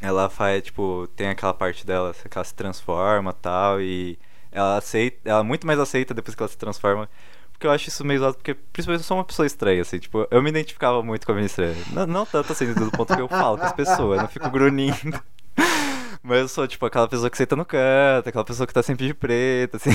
[0.00, 4.18] ela faz, tipo, tem aquela parte dela que ela se transforma tal, e
[4.52, 7.08] ela aceita, ela muito mais aceita depois que ela se transforma.
[7.52, 10.26] Porque eu acho isso meio zoado, porque principalmente eu sou uma pessoa estranha, assim, tipo,
[10.30, 11.74] eu me identificava muito com a menina estranha.
[11.92, 14.48] Não, não tanto assim, do ponto que eu falo com as pessoas, eu não fico
[14.50, 15.20] grunindo.
[16.22, 19.06] Mas eu sou, tipo, aquela pessoa que senta no canto, aquela pessoa que tá sempre
[19.08, 19.90] de preto, assim.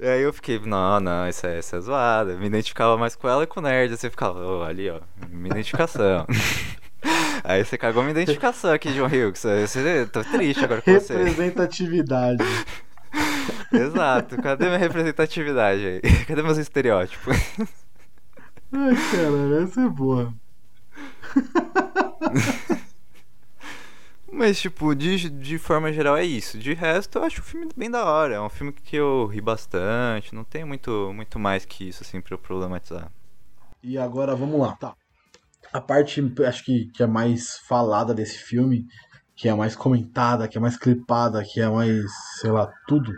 [0.00, 2.30] E aí eu fiquei, não, não, isso é, isso é zoado.
[2.30, 4.88] Eu me identificava mais com ela e com o nerd, assim, eu ficava, oh, ali,
[4.88, 6.24] ó, minha identificação.
[7.42, 9.42] aí você cagou minha identificação aqui, João Hughes.
[9.42, 11.16] Você, tô triste agora com você.
[11.16, 12.44] Representatividade.
[13.72, 16.00] Exato, cadê minha representatividade aí?
[16.26, 17.36] Cadê meus estereótipos?
[18.72, 20.32] Ai, cara, essa é boa.
[24.38, 26.58] Mas, tipo, de, de forma geral é isso.
[26.58, 28.36] De resto, eu acho o filme bem da hora.
[28.36, 30.32] É um filme que eu ri bastante.
[30.32, 33.10] Não tem muito, muito mais que isso, assim, pra eu problematizar.
[33.82, 34.76] E agora vamos lá.
[34.76, 34.94] Tá.
[35.72, 38.86] A parte, acho que, que é mais falada desse filme,
[39.34, 42.04] que é mais comentada, que é mais clipada, que é mais,
[42.40, 43.12] sei lá, tudo.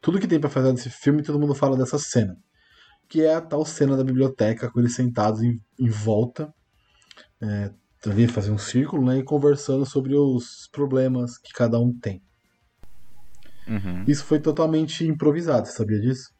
[0.00, 2.36] Tudo que tem pra fazer desse filme, todo mundo fala dessa cena.
[3.08, 6.52] Que é a tal cena da biblioteca, com eles sentados em, em volta,
[7.40, 7.70] é,
[8.10, 12.22] ali fazer um círculo, né, e conversando sobre os problemas que cada um tem.
[13.66, 14.04] Uhum.
[14.06, 16.30] Isso foi totalmente improvisado, você sabia disso?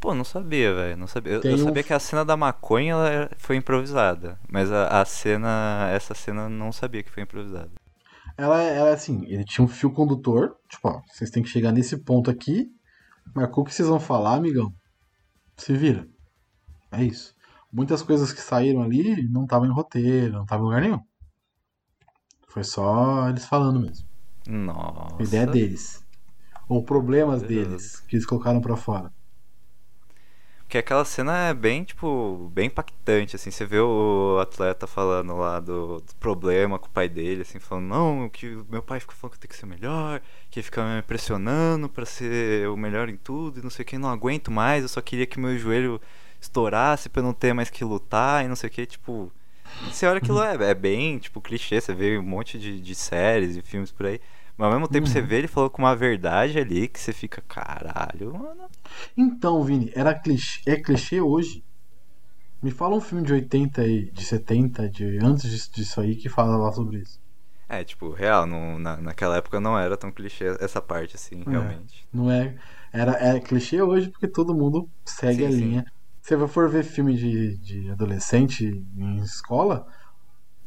[0.00, 0.96] Pô, não sabia, velho.
[0.96, 1.34] Não sabia.
[1.34, 4.38] Eu, eu um- sabia que a cena da maconha ela era- foi improvisada.
[4.50, 5.90] Mas a, a cena.
[5.92, 7.70] Essa cena eu não sabia que foi improvisada.
[8.38, 11.72] Ela, ela é assim, ele tinha um fio condutor, tipo, ó, vocês têm que chegar
[11.72, 12.68] nesse ponto aqui,
[13.34, 14.72] marcou o que vocês vão falar, amigão.
[15.58, 16.06] Se vira.
[16.90, 17.34] É isso.
[17.72, 21.00] Muitas coisas que saíram ali não estavam em roteiro, não estavam em lugar nenhum.
[22.48, 24.06] Foi só eles falando mesmo.
[24.46, 25.16] Nossa.
[25.18, 26.04] A ideia deles.
[26.68, 29.12] Ou problemas deles, que eles colocaram pra fora.
[30.70, 35.58] Porque aquela cena é bem, tipo, bem impactante, assim, você vê o atleta falando lá
[35.58, 39.12] do, do problema com o pai dele, assim, falando, não, que o meu pai fica
[39.12, 43.08] falando que eu tenho que ser melhor, que fica me pressionando pra ser o melhor
[43.08, 45.58] em tudo, e não sei o que, não aguento mais, eu só queria que meu
[45.58, 46.00] joelho
[46.40, 49.30] estourasse pra não ter mais que lutar, e não sei o que, tipo...
[49.84, 53.56] Você olha aquilo, é, é bem, tipo, clichê, você vê um monte de, de séries
[53.56, 54.20] e filmes por aí,
[54.56, 57.40] mas ao mesmo tempo você vê ele falou com uma verdade ali, que você fica,
[57.48, 58.68] caralho, mano...
[59.16, 61.62] Então, Vini, era clichê, é clichê hoje.
[62.62, 66.28] Me fala um filme de 80 e de 70, de antes disso, disso aí, que
[66.28, 67.18] fala lá sobre isso.
[67.68, 71.50] É, tipo, real, não, na, naquela época não era tão clichê essa parte, assim, É.
[71.50, 72.04] realmente.
[72.12, 72.56] Não é.
[72.92, 75.56] Era, é clichê hoje porque todo mundo segue Sim, a sim.
[75.58, 75.92] linha.
[76.30, 79.84] Se você for ver filme de, de adolescente em escola,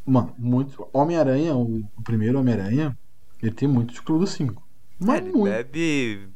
[0.05, 0.85] mano, muito.
[0.91, 2.97] Homem-Aranha, o, o primeiro Homem-Aranha,
[3.41, 4.61] ele tem muito de Clube dos Cinco.
[4.99, 5.53] É, Mas ele muito.
[5.53, 6.27] bebe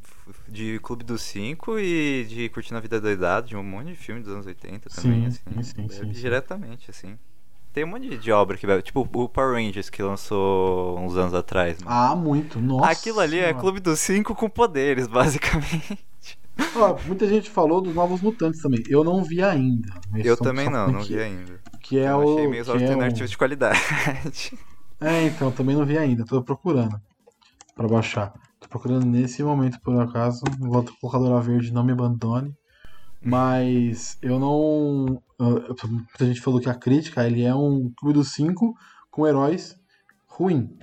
[0.48, 4.22] de Clube dos Cinco e de Curtindo a Vida Doidado, de um monte de filme
[4.22, 5.62] dos anos 80 também, Sim, assim.
[5.62, 7.18] sim, sim, diretamente, assim.
[7.74, 11.34] Tem um monte de, obra que bebe, tipo o Power Rangers que lançou uns anos
[11.34, 11.94] atrás, mano.
[11.94, 12.58] Ah, muito.
[12.58, 12.92] Nossa.
[12.92, 13.52] Aquilo ali é.
[13.52, 16.07] Clube dos Cinco com poderes, basicamente.
[16.76, 18.82] Ó, muita gente falou dos Novos Mutantes também.
[18.88, 19.88] Eu não vi ainda.
[20.14, 21.60] Eu também não, não que- vi ainda.
[21.82, 22.34] Que é eu o.
[22.34, 23.78] achei meio que é o- alternativo de qualidade.
[25.00, 27.00] É, então, também não vi ainda, tô procurando
[27.76, 28.32] pra baixar.
[28.58, 30.42] Tô procurando nesse momento, por acaso.
[31.00, 32.52] Locadora Verde não me abandone.
[33.22, 35.22] Mas eu não.
[35.38, 38.74] Muita gente falou que a crítica ele é um clube dos cinco
[39.08, 39.76] com heróis
[40.26, 40.76] ruim.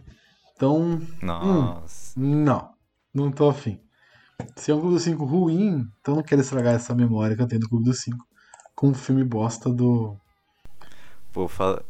[0.55, 2.17] Então, Nossa.
[2.17, 2.69] não.
[3.13, 3.79] Não tô afim.
[4.55, 7.47] Se é um clube dos cinco ruim, então não quero estragar essa memória que eu
[7.47, 8.25] tenho do clube dos cinco
[8.75, 10.15] com um filme bosta do.
[11.31, 11.83] Pô, fala...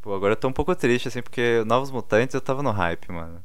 [0.00, 3.10] Pô, agora eu tô um pouco triste, assim, porque Novos Mutantes eu tava no hype,
[3.10, 3.42] mano.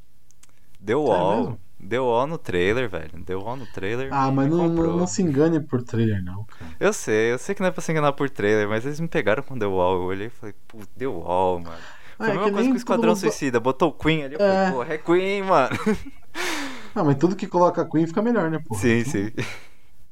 [0.80, 1.58] Deu all.
[1.80, 3.12] Deu all no trailer, velho.
[3.26, 4.10] Deu all no trailer.
[4.12, 6.72] Ah, mas não, não, não se engane por trailer, não, cara.
[6.80, 9.08] Eu sei, eu sei que não é pra se enganar por trailer, mas eles me
[9.08, 9.96] pegaram com The Wall.
[9.96, 11.76] Eu olhei e falei, pô, The Wall, mano.
[12.18, 13.20] Foi a mesma coisa com o Esquadrão mundo...
[13.20, 13.60] Suicida.
[13.60, 14.36] Botou o Queen ali.
[14.36, 14.48] Eu é...
[14.48, 15.78] falei, porra, é Queen, mano.
[16.96, 18.76] Ah, mas tudo que coloca Queen fica melhor, né, pô?
[18.76, 19.32] Sim, sim.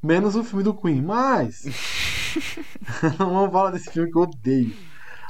[0.02, 1.00] Menos o filme do Queen.
[1.00, 1.64] Mas.
[3.18, 4.76] não vamos falar desse filme que eu odeio.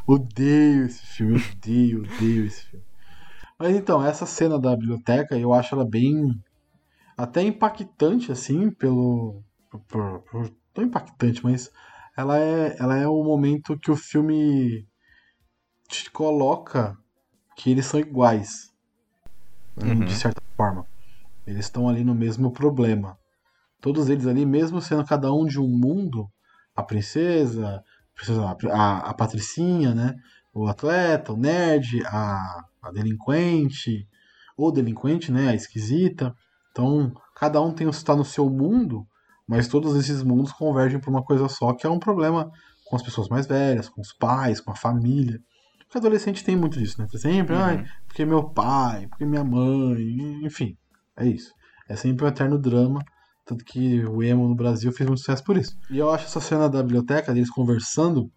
[0.06, 2.84] Odeio esse filme, odeio, odeio esse filme.
[3.58, 6.42] Mas então, essa cena da biblioteca, eu acho ela bem.
[7.16, 9.42] Até impactante, assim, pelo.
[9.88, 11.70] Por, por, não impactante, mas
[12.16, 14.86] ela é, ela é o momento que o filme
[15.88, 16.96] te coloca
[17.56, 18.72] que eles são iguais.
[19.76, 20.04] Uhum.
[20.04, 20.86] De certa forma.
[21.46, 23.16] Eles estão ali no mesmo problema.
[23.80, 26.28] Todos eles ali, mesmo sendo cada um de um mundo,
[26.74, 27.82] a princesa,
[28.70, 30.14] a, a patricinha, né?
[30.54, 34.06] O atleta, o nerd, a, a delinquente,
[34.56, 35.48] ou delinquente, né?
[35.48, 36.32] A esquisita.
[36.70, 39.06] Então, cada um tem está no seu mundo,
[39.48, 42.50] mas todos esses mundos convergem para uma coisa só, que é um problema
[42.86, 45.40] com as pessoas mais velhas, com os pais, com a família.
[45.78, 47.06] Porque adolescente tem muito disso, né?
[47.08, 47.62] Sempre, uhum.
[47.62, 50.76] ai, porque meu pai, porque minha mãe, enfim,
[51.16, 51.52] é isso.
[51.88, 53.00] É sempre um eterno drama.
[53.44, 55.76] Tanto que o emo no Brasil fez muito sucesso por isso.
[55.90, 58.30] E eu acho essa cena da biblioteca, deles conversando,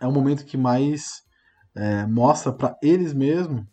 [0.00, 1.22] é o momento que mais
[1.76, 3.64] é, mostra para eles mesmos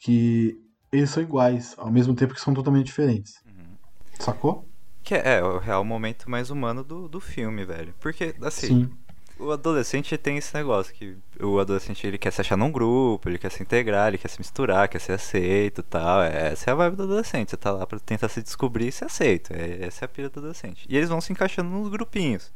[0.00, 0.56] que
[0.90, 3.34] eles são iguais, ao mesmo tempo que são totalmente diferentes.
[3.46, 3.76] Uhum.
[4.18, 4.68] Sacou?
[5.02, 7.94] Que é, é, o real momento mais humano do, do filme, velho.
[8.00, 9.07] Porque, assim, Sim
[9.38, 13.38] o adolescente tem esse negócio que o adolescente ele quer se achar num grupo, ele
[13.38, 16.22] quer se integrar, ele quer se misturar, quer ser aceito e tal.
[16.22, 17.50] Essa é a vibe do adolescente.
[17.50, 19.52] Você tá lá pra tentar se descobrir e ser aceito.
[19.52, 20.84] É, essa é a pira do adolescente.
[20.88, 22.52] E eles vão se encaixando nos grupinhos.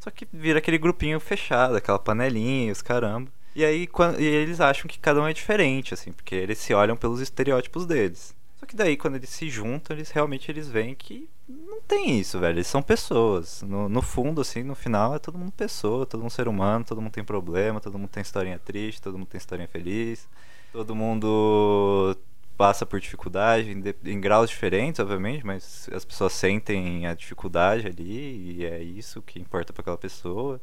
[0.00, 3.30] Só que vira aquele grupinho fechado, aquela panelinha, os caramba.
[3.54, 6.74] E aí quando, e eles acham que cada um é diferente, assim, porque eles se
[6.74, 8.34] olham pelos estereótipos deles.
[8.64, 12.40] Só que daí quando eles se juntam, eles realmente eles veem que não tem isso,
[12.40, 12.56] velho.
[12.56, 13.60] Eles são pessoas.
[13.60, 17.02] No, no fundo, assim, no final, é todo mundo pessoa, todo mundo ser humano, todo
[17.02, 20.26] mundo tem problema, todo mundo tem historinha triste, todo mundo tem historinha feliz.
[20.72, 22.16] Todo mundo
[22.56, 28.60] passa por dificuldade em, em graus diferentes, obviamente, mas as pessoas sentem a dificuldade ali
[28.60, 30.58] e é isso que importa para aquela pessoa.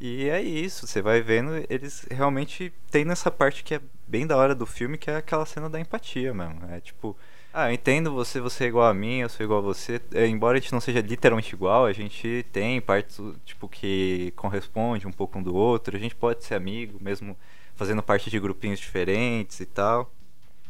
[0.00, 4.36] E é isso, você vai vendo, eles realmente tem nessa parte que é bem da
[4.36, 6.60] hora do filme, que é aquela cena da empatia mesmo.
[6.70, 7.16] É tipo,
[7.52, 10.00] ah, eu entendo você, você é igual a mim, eu sou igual a você.
[10.14, 15.06] É, embora a gente não seja literalmente igual, a gente tem partes tipo que corresponde
[15.08, 15.96] um pouco um do outro.
[15.96, 17.36] A gente pode ser amigo, mesmo
[17.74, 20.12] fazendo parte de grupinhos diferentes e tal.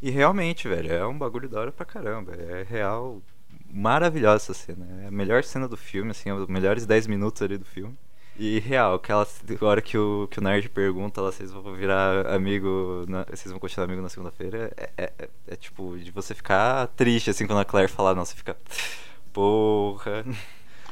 [0.00, 2.34] E realmente, velho, é um bagulho da hora pra caramba.
[2.34, 3.20] É real
[3.70, 4.86] maravilhosa essa cena.
[5.04, 7.96] É a melhor cena do filme, assim, os melhores 10 minutos ali do filme.
[8.39, 9.26] E real, aquela
[9.62, 13.59] hora que o, que o Nerd pergunta lá, vocês vão virar amigo, na, vocês vão
[13.59, 17.59] continuar amigo na segunda-feira, é, é, é, é, tipo de você ficar triste, assim, quando
[17.59, 18.57] a Claire fala, não, você fica,
[19.32, 20.24] porra.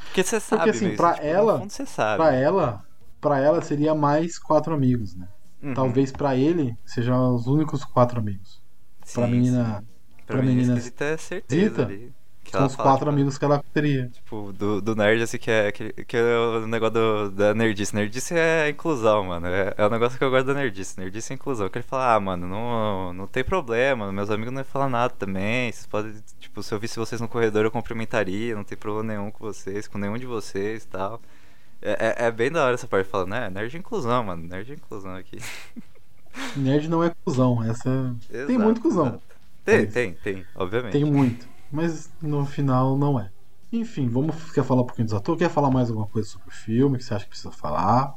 [0.07, 2.17] Porque você sabe Porque assim, mesmo, pra tipo, ela, fundo, você sabe.
[2.17, 2.85] pra ela,
[3.21, 5.29] pra ela seria mais quatro amigos, né?
[5.63, 5.73] Uhum.
[5.73, 8.61] Talvez pra ele sejam os únicos quatro amigos.
[9.05, 9.79] Sim, pra menina...
[9.79, 9.87] Sim.
[10.27, 10.77] Pra, pra menina...
[10.77, 12.13] é certeza ali.
[12.51, 14.09] São os fala, quatro tipo, amigos que ela teria.
[14.09, 17.95] Tipo, do, do nerd, assim, que é, que, que é o negócio do, da nerdice.
[17.95, 19.47] Nerdice é inclusão, mano.
[19.47, 20.99] É, é o negócio que eu gosto da nerdice.
[20.99, 21.69] Nerdice é inclusão.
[21.69, 24.13] Que ele fala, ah, mano, não, não tem problema.
[24.13, 25.73] Meus amigos não iam falar nada também.
[25.73, 28.55] Vocês podem, tipo, se eu visse vocês no corredor, eu cumprimentaria.
[28.55, 31.21] Não tem problema nenhum com vocês, com nenhum de vocês e tal.
[31.83, 33.51] É, é, é, bem da hora essa parte falando, né?
[33.51, 34.47] Nerd é inclusão, mano.
[34.47, 35.39] Nerd é inclusão aqui.
[36.57, 37.63] Nerd não é cuzão.
[37.65, 38.15] Essa.
[38.31, 39.07] Exato, tem muito cuzão.
[39.07, 39.23] Exato.
[39.65, 40.93] Tem, tem, tem, obviamente.
[40.93, 43.31] Tem muito mas no final não é.
[43.73, 45.41] Enfim, vamos quer falar um pouquinho dos atores?
[45.41, 48.15] Quer falar mais alguma coisa sobre o filme que você acha que precisa falar?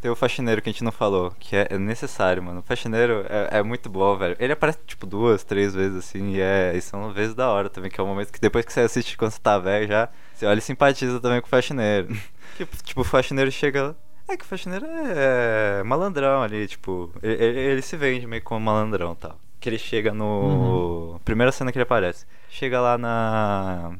[0.00, 2.58] Tem o faxineiro que a gente não falou, que é, necessário, mano.
[2.58, 4.34] O faxineiro é, é, muito bom, velho.
[4.40, 7.88] Ele aparece, tipo, duas, três vezes, assim, e, é, e são vezes da hora também,
[7.88, 10.44] que é um momento que depois que você assiste quando você tá velho já, você
[10.44, 12.08] olha e simpatiza também com o faxineiro.
[12.82, 13.94] tipo, o faxineiro chega.
[14.26, 18.60] É que o faxineiro é, é malandrão ali, tipo, ele, ele, se vende meio como
[18.60, 21.12] malandrão e tal que ele chega no.
[21.14, 21.18] Uhum.
[21.24, 22.26] Primeira cena que ele aparece.
[22.50, 23.96] Chega lá na.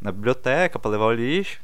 [0.00, 1.60] Na biblioteca pra levar o lixo.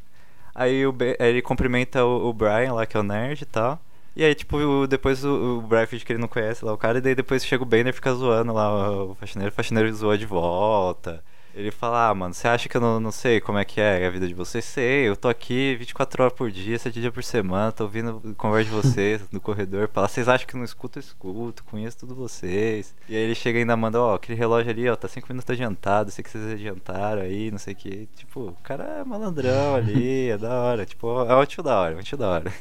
[0.55, 3.81] Aí o, ele cumprimenta o, o Brian lá, que é o nerd e tal.
[4.15, 6.99] E aí, tipo, depois o, o Brian finge que ele não conhece lá o cara,
[6.99, 10.19] e daí depois chega o Banner e fica zoando lá o faxineiro, o faxineiro zoa
[10.19, 11.25] de volta.
[11.59, 14.07] Ele fala, ah, mano, você acha que eu não, não sei como é que é
[14.07, 14.65] a vida de vocês?
[14.65, 18.71] Sei, eu tô aqui 24 horas por dia, 7 dias por semana, tô ouvindo conversa
[18.71, 19.91] de vocês no corredor.
[19.93, 21.01] Fala, vocês acham que não escuto?
[21.01, 22.95] Eu escuto, conheço tudo vocês.
[23.09, 25.51] E aí ele chega e ainda manda, ó, aquele relógio ali, ó, tá 5 minutos
[25.51, 28.07] adiantado, sei que vocês adiantaram aí, não sei o que.
[28.15, 30.87] Tipo, o cara é malandrão ali, é da hora.
[30.87, 32.53] Tipo, é um tio da hora, é um tio da hora.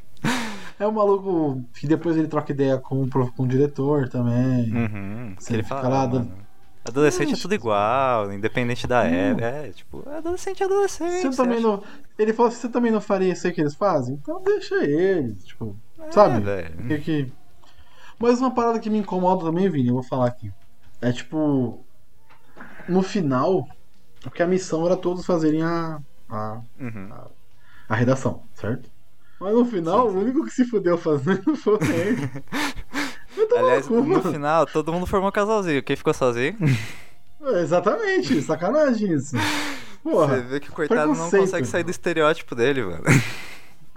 [0.80, 4.72] É um maluco que depois ele troca ideia com, com o diretor também.
[4.74, 6.47] Uhum, que ele fala, lá, mano.
[6.88, 9.46] Adolescente é tudo igual, independente da época.
[9.46, 11.22] É, tipo, adolescente é adolescente.
[11.22, 11.68] Você também acha?
[11.68, 11.84] não.
[12.18, 14.16] Ele falou assim: você também não faria isso aí que eles fazem?
[14.16, 16.44] Então deixa eles, tipo, é, sabe?
[16.88, 17.32] Que, que...
[18.20, 20.52] Mas uma parada que me incomoda também, Vini, eu vou falar aqui.
[21.02, 21.84] É tipo.
[22.88, 23.68] No final,
[24.22, 26.00] porque a missão era todos fazerem a.
[26.30, 27.10] a, Uhum.
[27.90, 28.90] a redação, certo?
[29.40, 32.30] Mas no final, o único que se fudeu fazendo foi ele.
[33.58, 34.32] Aliás, no mano.
[34.32, 35.84] final, todo mundo formou casalzinho.
[35.84, 36.56] Quem ficou sozinho?
[37.40, 39.36] É, Exatamente, sacanagem isso.
[40.02, 40.38] Porra.
[40.38, 43.04] Você vê que o coitado não consegue sair do estereótipo dele, mano.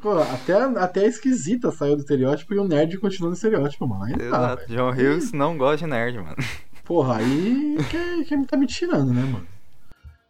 [0.03, 4.05] Pô, até, até a esquisita saiu do estereótipo e o nerd continua no estereótipo, mano.
[4.05, 4.67] Aí dá, Exato.
[4.69, 4.77] velho.
[4.77, 6.37] John Hughes não gosta de nerd, mano.
[6.85, 9.47] Porra, aí que, que tá me tirando, né, mano?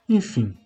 [0.09, 0.57] Enfim.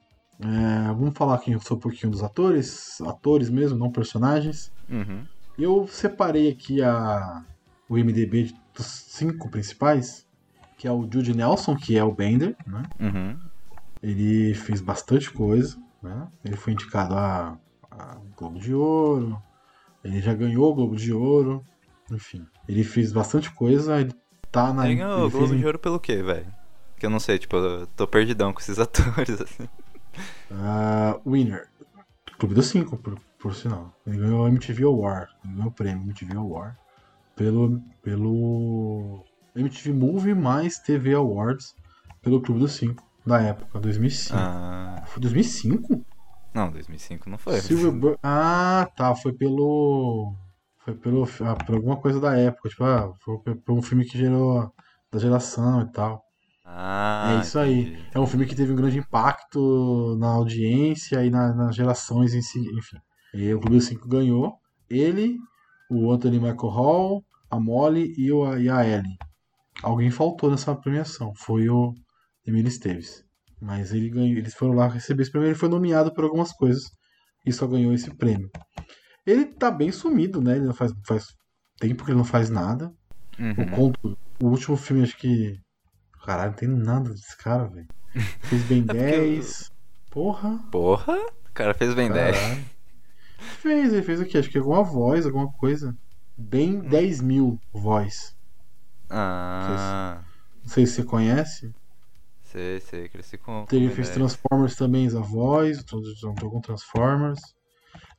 [0.40, 3.00] é, vamos falar aqui só um pouquinho dos atores.
[3.00, 4.70] Atores mesmo, não personagens.
[4.90, 5.24] Uhum.
[5.58, 7.42] Eu separei aqui a,
[7.88, 10.26] o MDB de- dos cinco principais,
[10.78, 12.82] que é o Jude Nelson, que é o Bender, né?
[13.00, 13.38] Uhum.
[14.02, 16.28] Ele fez bastante coisa, né?
[16.44, 17.58] Ele foi indicado a,
[17.90, 19.40] a Globo de Ouro,
[20.02, 21.64] ele já ganhou o Globo de Ouro,
[22.10, 22.46] enfim.
[22.68, 24.12] Ele fez bastante coisa, ele
[24.50, 24.86] tá na...
[24.86, 26.52] Ele ganhou o fez Globo de Ouro pelo quê, velho?
[26.98, 29.68] Que eu não sei, tipo, eu tô perdidão com esses atores, assim.
[30.50, 31.68] Ah, Winner.
[32.38, 33.94] Clube dos Cinco, por, por sinal.
[34.06, 35.30] Ele ganhou o MTV Award.
[35.44, 36.76] Ele ganhou o prêmio MTV Award.
[37.36, 37.80] Pelo.
[38.02, 39.24] pelo.
[39.56, 41.74] MTV Movie mais TV Awards.
[42.22, 43.02] Pelo Clube dos Cinco.
[43.26, 44.34] Da época, 2005.
[44.38, 45.02] Ah.
[45.06, 46.04] Foi 2005?
[46.54, 47.60] Não, 2005 não foi.
[47.60, 49.14] Silver Ah, tá.
[49.14, 50.34] Foi pelo.
[50.84, 51.26] Foi pelo.
[51.40, 52.68] Ah, por alguma coisa da época.
[52.68, 54.70] Tipo, ah, foi por um filme que gerou.
[55.12, 56.22] Da geração e tal.
[56.64, 57.96] Ah, É isso aí.
[58.12, 62.42] É um filme que teve um grande impacto na audiência e na- nas gerações em
[62.42, 62.96] si, enfim.
[63.32, 64.54] E o Clube dos Cinco ganhou.
[64.90, 65.36] Ele,
[65.94, 69.16] o Anthony Michael Hall, a Molly e, o, e a Ellie.
[69.82, 71.32] Alguém faltou nessa premiação.
[71.36, 71.94] Foi o
[72.46, 73.22] Emílio Esteves.
[73.60, 75.48] Mas ele ganhou, eles foram lá receber esse prêmio.
[75.48, 76.82] Ele foi nomeado por algumas coisas
[77.46, 78.50] e só ganhou esse prêmio.
[79.26, 80.56] Ele tá bem sumido, né?
[80.56, 81.24] Ele não faz, faz
[81.78, 82.92] tempo que ele não faz nada.
[83.38, 83.70] O Uhum.
[83.70, 85.58] conto, o último filme, acho que.
[86.24, 87.86] Caralho, não tem nada desse cara, velho.
[88.42, 89.70] Fez bem É porque 10.
[90.10, 90.58] Porra.
[90.70, 92.36] Porra, o cara fez bem 10.
[93.38, 94.38] Fez, ele fez o quê?
[94.38, 95.90] Acho que alguma voz, alguma coisa.
[95.90, 95.96] Hum.
[96.36, 98.34] Bem 10 mil voz.
[99.10, 100.20] Ah,
[100.62, 101.72] Não sei se você conhece.
[102.42, 103.66] sei, sei, cresci com.
[103.70, 104.14] Ele fez 10.
[104.18, 105.84] Transformers também, a voz.
[106.20, 107.40] Juntou com Transformers.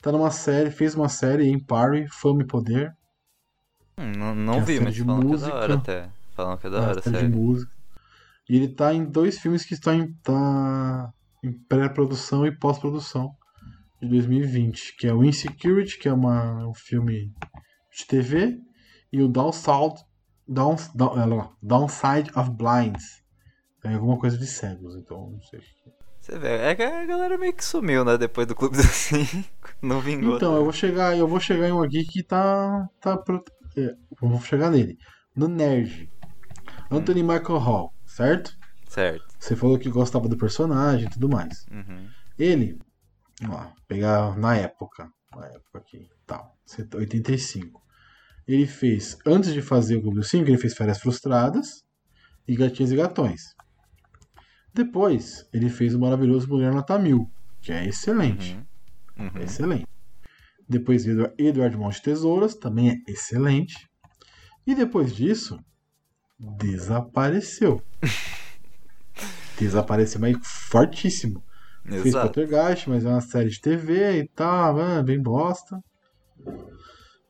[0.02, 2.96] Tá numa série, fez uma série em Parry, Fama e Poder.
[3.98, 5.52] Hum, não é não a vi, mas de falam que é música.
[5.52, 6.10] da hora até.
[6.36, 7.72] Falam que é da uma hora, série de música.
[8.48, 11.12] E ele tá em dois filmes que estão em, tá
[11.44, 13.36] em pré-produção e pós-produção
[14.02, 17.32] de 2020, que é o Insecurity, que é uma, um filme
[17.98, 18.58] de TV,
[19.12, 20.04] e o Downside,
[20.48, 23.24] Downs, Down, olha lá, Downside of Blinds.
[23.84, 25.62] É alguma coisa de cegos, então não sei.
[26.20, 28.18] Você vê, é que a galera meio que sumiu, né?
[28.18, 29.48] Depois do Clube dos Cinco.
[29.80, 30.38] Não vingou.
[30.38, 32.90] Então, eu vou chegar, eu vou chegar em um aqui que tá.
[33.00, 33.44] tá pro-
[33.78, 34.98] é, vou chegar nele.
[35.36, 36.10] No Nerd.
[36.90, 38.58] Anthony Michael Hall, certo?
[38.90, 39.24] Certo.
[39.40, 41.64] Você falou que gostava do personagem e tudo mais.
[41.72, 42.08] Uhum.
[42.40, 42.80] Ele,
[43.42, 46.56] vamos lá, pegar na época, na época aqui, tal,
[46.94, 47.82] 85.
[48.48, 51.84] Ele fez, antes de fazer o Clube dos 5, ele fez Férias Frustradas
[52.48, 53.56] e Gatinhas e Gatões.
[54.74, 57.32] Depois, ele fez o maravilhoso Mulher Nota Mil,
[57.62, 58.54] que é excelente.
[58.54, 58.66] Uhum.
[59.18, 59.42] É Uhum.
[59.44, 59.88] excelente.
[60.68, 63.88] Depois veio Eduardo Mão de Tesouras, também é excelente.
[64.68, 65.58] E depois disso,
[66.38, 67.82] desapareceu.
[69.58, 70.36] desapareceu, mas
[70.70, 71.42] fortíssimo.
[71.88, 72.26] Fez Exato.
[72.34, 75.80] Poltergeist, mas é uma série de TV e tal, ah, bem bosta.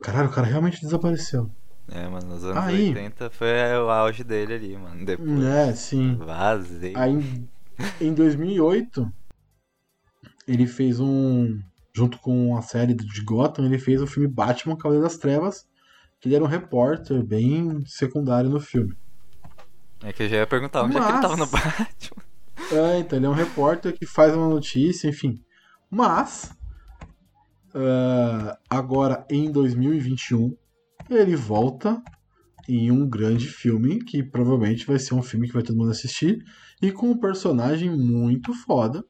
[0.02, 1.50] Caralho, o cara realmente desapareceu.
[1.92, 3.48] É, mano, nos anos Aí- 80 foi
[3.78, 5.06] o auge dele ali, mano.
[5.06, 5.44] Depois.
[5.44, 6.16] É, sim.
[6.16, 6.94] Vazei.
[6.96, 7.50] Aí, em-
[8.02, 9.12] em 2008,
[10.48, 11.60] ele fez um.
[11.94, 15.66] Junto com a série de Gotham, ele fez o filme Batman Cavaleiro das Trevas.
[16.20, 18.94] Que ele era um repórter bem secundário no filme.
[20.04, 22.24] É que eu já ia perguntar onde é que ele Mas- tava no Batman.
[22.72, 25.40] É, então ele é um repórter que faz uma notícia, enfim.
[25.90, 26.52] Mas,
[27.74, 30.56] ah, agora em 2021,
[31.10, 32.02] ele volta
[32.68, 36.44] em um grande filme que provavelmente vai ser um filme que vai todo mundo assistir
[36.82, 39.04] e com um personagem muito foda,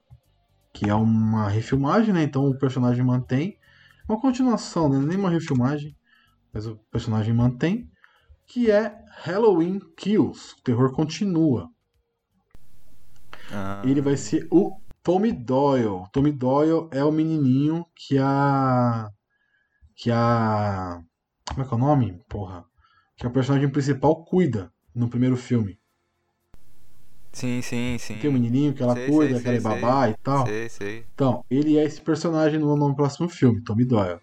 [0.73, 2.23] que é uma refilmagem, né?
[2.23, 3.57] Então o personagem mantém
[4.09, 4.99] uma continuação, né?
[4.99, 5.95] Nem uma refilmagem,
[6.53, 7.89] mas o personagem mantém,
[8.45, 10.53] que é Halloween Kills.
[10.59, 11.69] O terror continua.
[13.51, 16.03] Ah, Ele vai ser o Tommy Doyle.
[16.11, 19.09] Tommy Doyle é o menininho que a.
[19.95, 20.99] Que a.
[21.49, 22.19] Como é que é o nome?
[22.27, 22.65] Porra.
[23.15, 25.79] Que a personagem principal cuida no primeiro filme.
[27.31, 28.15] Sim, sim, sim.
[28.15, 30.47] Tem o menininho que ela Sei, cuida, sei, que ela é sei, babá e tal.
[30.47, 31.05] Sei, sei.
[31.13, 34.19] Então, ele é esse personagem no, no próximo filme, Tommy Doyle.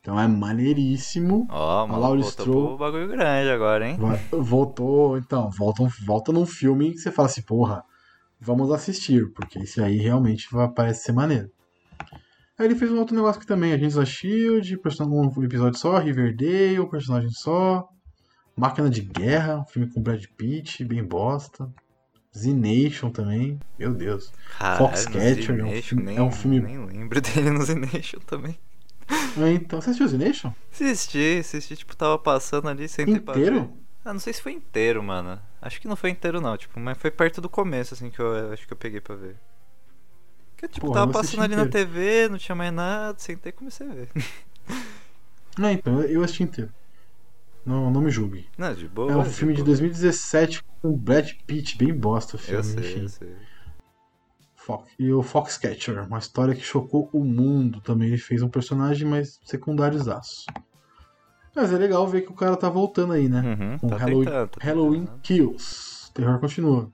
[0.00, 1.46] Então é maneiríssimo.
[1.50, 3.98] Ó, A mano, Laurie voltou bagulho grande agora, hein?
[4.30, 7.82] Voltou, então, volta, volta num filme que você fala assim, porra,
[8.40, 11.50] vamos assistir, porque esse aí realmente vai, parece ser maneiro.
[12.58, 14.78] Aí ele fez um outro negócio aqui também, Agents da Shield,
[15.08, 17.88] um episódio só, Riverdale, personagem só,
[18.56, 21.68] Máquina de Guerra, um filme com Brad Pitt, bem bosta.
[22.36, 24.32] Z Nation também, meu Deus.
[24.78, 28.58] Foxcatcher é um Z-Nation, filme- nem, é um filme- Nem lembro dele no Z-Nation também.
[29.08, 30.52] Ah, Então, você assistiu Z Nation?
[30.72, 33.40] Assisti, assisti, tipo, tava passando ali, sentei pra ver.
[33.46, 33.72] Inteiro?
[34.04, 35.40] Ah, não sei se foi inteiro, mano.
[35.64, 38.52] Acho que não foi inteiro, não, tipo, mas foi perto do começo, assim, que eu
[38.52, 39.34] acho que eu peguei pra ver.
[40.58, 41.88] Que, tipo, Porra, tava passando ali na inteiro.
[41.90, 44.08] TV, não tinha mais nada, sentei e comecei a ver.
[45.56, 46.70] Não, então, eu assisti inteiro.
[47.64, 48.46] Não, não me julgue.
[48.58, 49.12] Não, de boa.
[49.12, 49.66] É um filme de boa.
[49.68, 53.02] 2017 com Brad Pitt, bem bosta o filme, Eu sei, enfim.
[53.02, 53.36] eu sei.
[54.56, 54.90] Fox.
[54.98, 58.08] E o Foxcatcher, uma história que chocou o mundo também.
[58.08, 60.44] Ele fez um personagem mais secundáriozaço.
[61.54, 63.40] Mas é legal ver que o cara tá voltando aí, né?
[63.40, 65.20] Uhum, Com tá Halloween, tentando, tá Halloween tentando.
[65.22, 66.10] Kills.
[66.12, 66.90] Terror continua.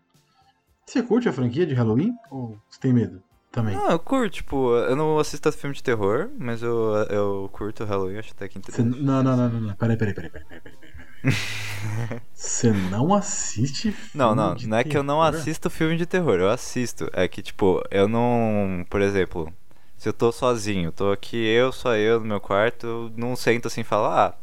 [0.87, 2.13] Você curte a franquia de Halloween?
[2.31, 3.77] Ou você tem medo também?
[3.77, 8.19] Não, eu curto, tipo, eu não assisto filme de terror, mas eu, eu curto Halloween,
[8.19, 9.01] acho até que interessante.
[9.01, 9.75] não, não, não, não, não.
[9.77, 10.95] Peraí, peraí, peraí, peraí, peraí, peraí.
[12.35, 16.07] Você não assiste filme Não, não, de não é que eu não assisto filme de
[16.07, 17.09] terror, eu assisto.
[17.13, 18.85] É que, tipo, eu não.
[18.89, 19.53] Por exemplo,
[19.97, 23.67] se eu tô sozinho, tô aqui eu, só eu no meu quarto, eu não sento
[23.69, 24.35] assim e falo, ah,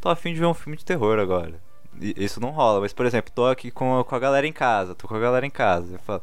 [0.00, 1.54] tô afim de ver um filme de terror agora.
[2.00, 4.94] E- Isso não rola, mas por exemplo, tô aqui com, com a galera em casa,
[4.94, 5.94] tô com a galera em casa.
[5.94, 6.22] Eu falo,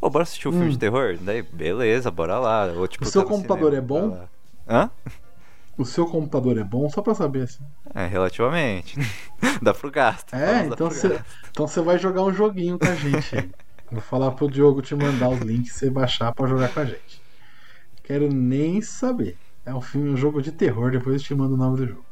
[0.00, 0.72] ô, bora assistir um filme Hum.
[0.72, 1.16] de terror?
[1.20, 2.66] Daí, beleza, bora lá.
[2.76, 4.28] Ou, tipo, O seu tá computador cinema, é bom?
[4.68, 4.90] Hã?
[5.78, 6.88] O seu computador é bom?
[6.88, 7.64] Só pra saber assim.
[7.94, 8.98] É, relativamente.
[9.62, 10.34] Dá pro gasto.
[10.34, 11.20] É, então você
[11.50, 13.50] então vai jogar um joguinho com a gente.
[13.90, 17.22] Vou falar pro Diogo te mandar os links você baixar pra jogar com a gente.
[18.04, 19.36] Quero nem saber.
[19.64, 22.05] É um filme, um jogo de terror, depois eu te mando o nome do jogo.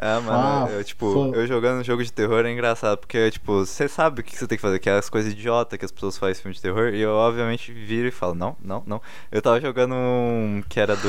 [0.00, 3.66] Ah, mano, Fa- eu, tipo, fa- eu jogando jogo de terror é engraçado, porque, tipo,
[3.66, 5.90] você sabe o que você tem que fazer, que é as coisas idiota que as
[5.90, 9.02] pessoas fazem em filme de terror, e eu, obviamente, viro e falo, não, não, não.
[9.32, 11.08] Eu tava jogando um que era do...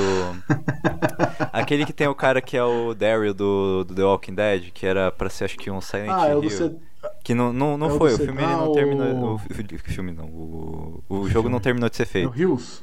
[1.53, 4.85] Aquele que tem o cara que é o Daryl do, do The Walking Dead, que
[4.85, 6.49] era pra ser, acho que um Silent Ah, é Hill.
[6.49, 6.75] C...
[7.23, 9.33] Que não, não, não é foi, o filme ele ah, não o- terminou...
[9.35, 12.29] O, fi- o filme não, o, o jogo não terminou de ser É feito.
[12.31, 12.81] o Hills.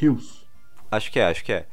[0.00, 0.42] Hills.
[0.90, 1.66] Acho que é, acho que é.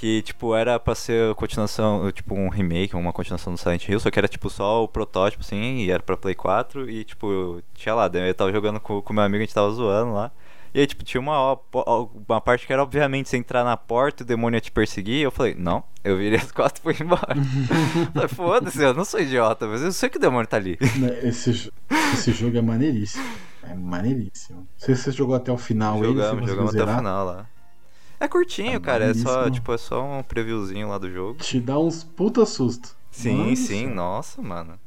[0.00, 4.10] Que, tipo, era pra ser continuação, tipo, um remake, uma continuação do Silent Hill, só
[4.10, 7.94] que era, tipo, só o protótipo, assim, e era pra Play 4, e, tipo, tinha
[7.94, 10.32] lá, eu tava jogando com o meu amigo, a gente tava zoando lá,
[10.72, 11.58] e aí, tipo, tinha uma,
[12.26, 15.16] uma parte que era, obviamente, você entrar na porta e o demônio ia te perseguir,
[15.16, 17.34] e eu falei, não, eu virei as costas e fui embora.
[18.14, 20.78] Falei, Foda-se, eu não sou idiota, mas eu sei que o demônio tá ali.
[21.22, 21.70] Esse,
[22.14, 23.22] esse jogo é maneiríssimo.
[23.62, 24.60] É maneiríssimo.
[24.60, 26.00] Não sei se você jogou até o final aí.
[26.00, 27.46] se Jogamos, jogamos até o final lá.
[28.20, 31.38] É curtinho, Tá cara, é só, tipo, é só um previewzinho lá do jogo.
[31.38, 32.94] Te dá uns puta susto.
[33.10, 34.78] Sim, do sim, nossa, mano.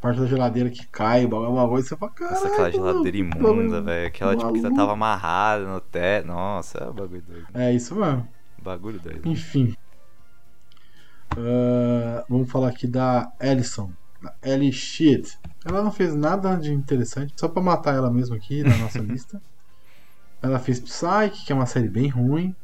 [0.00, 2.34] Parte da geladeira que cai, blá blá blá, blá, e você fala, caralho.
[2.36, 4.06] Nossa, aquela geladeira imunda, velho.
[4.06, 4.76] Aquela tipo que maluco.
[4.76, 6.26] tava amarrada no teto.
[6.28, 7.46] Nossa, é um bagulho doido.
[7.54, 8.28] É isso mesmo.
[8.62, 9.26] Bagulho doido.
[9.28, 9.74] Enfim.
[11.36, 13.90] Ah, vamos falar aqui da Ellison.
[14.22, 15.38] Da Ellie Shit.
[15.64, 19.40] Ela não fez nada de interessante, só pra matar ela mesmo aqui na nossa lista.
[20.46, 22.54] Ela fez Psyche, que é uma série bem ruim.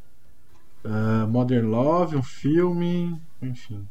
[0.85, 3.19] Ah, Modern Love, um filme.
[3.41, 3.85] Enfim.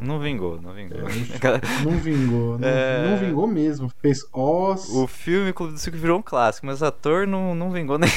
[0.00, 0.98] Não vingou, não vingou.
[0.98, 1.02] É,
[1.84, 2.58] Não vingou.
[2.58, 3.08] Não, É.
[3.10, 3.88] não vingou mesmo.
[4.02, 4.88] Fez Oz.
[4.90, 8.10] o filme Clube do Cinco virou um clássico, mas o ator não, não vingou nem.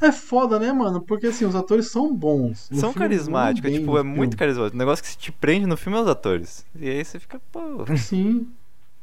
[0.00, 1.00] É foda, né, mano?
[1.00, 2.68] Porque assim, os atores são bons.
[2.72, 4.76] São carismáticos, bem tipo, é muito carismático.
[4.76, 6.64] O negócio que te prende no filme é os atores.
[6.78, 7.84] E aí você fica, pô.
[7.96, 8.48] Sim.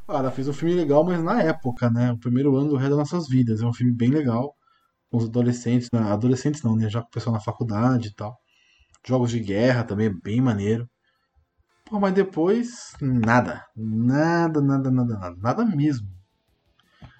[0.08, 2.12] Ela fez um filme legal, mas na época, né?
[2.14, 3.62] O primeiro ano do Ré das Nossas Vidas.
[3.62, 4.56] É um filme bem legal.
[5.10, 5.90] Com os adolescentes.
[5.92, 6.00] né?
[6.00, 6.90] Adolescentes não, né?
[6.90, 8.38] Já com o pessoal na faculdade e tal.
[9.06, 10.90] Jogos de guerra também bem maneiro.
[11.86, 13.66] Pô, mas depois, nada.
[13.76, 15.36] Nada, nada, nada, nada.
[15.42, 16.08] Nada mesmo.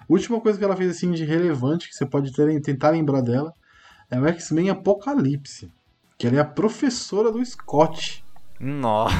[0.08, 3.52] Última coisa que ela fez assim de relevante, que você pode ter, tentar lembrar dela,
[4.10, 5.72] é o X-Men Apocalipse.
[6.18, 8.24] Que ela é a professora do Scott.
[8.60, 9.16] Nossa.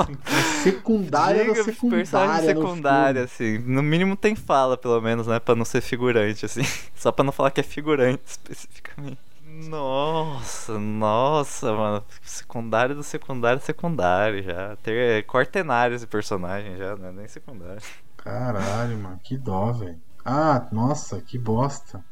[0.00, 0.16] Assim,
[0.62, 1.96] secundária da Diga, secundária.
[2.04, 3.58] personagem no secundária, assim.
[3.58, 5.40] No mínimo tem fala, pelo menos, né?
[5.40, 6.62] Pra não ser figurante, assim.
[6.94, 9.18] Só pra não falar que é figurante, especificamente.
[9.44, 12.04] Nossa, nossa, mano.
[12.22, 14.76] Secundário do secundário secundário já.
[14.76, 17.82] Ter é, quartenário esse personagem já, não é nem secundário.
[18.16, 20.00] Caralho, mano, que dó, velho.
[20.24, 22.04] Ah, nossa, que bosta.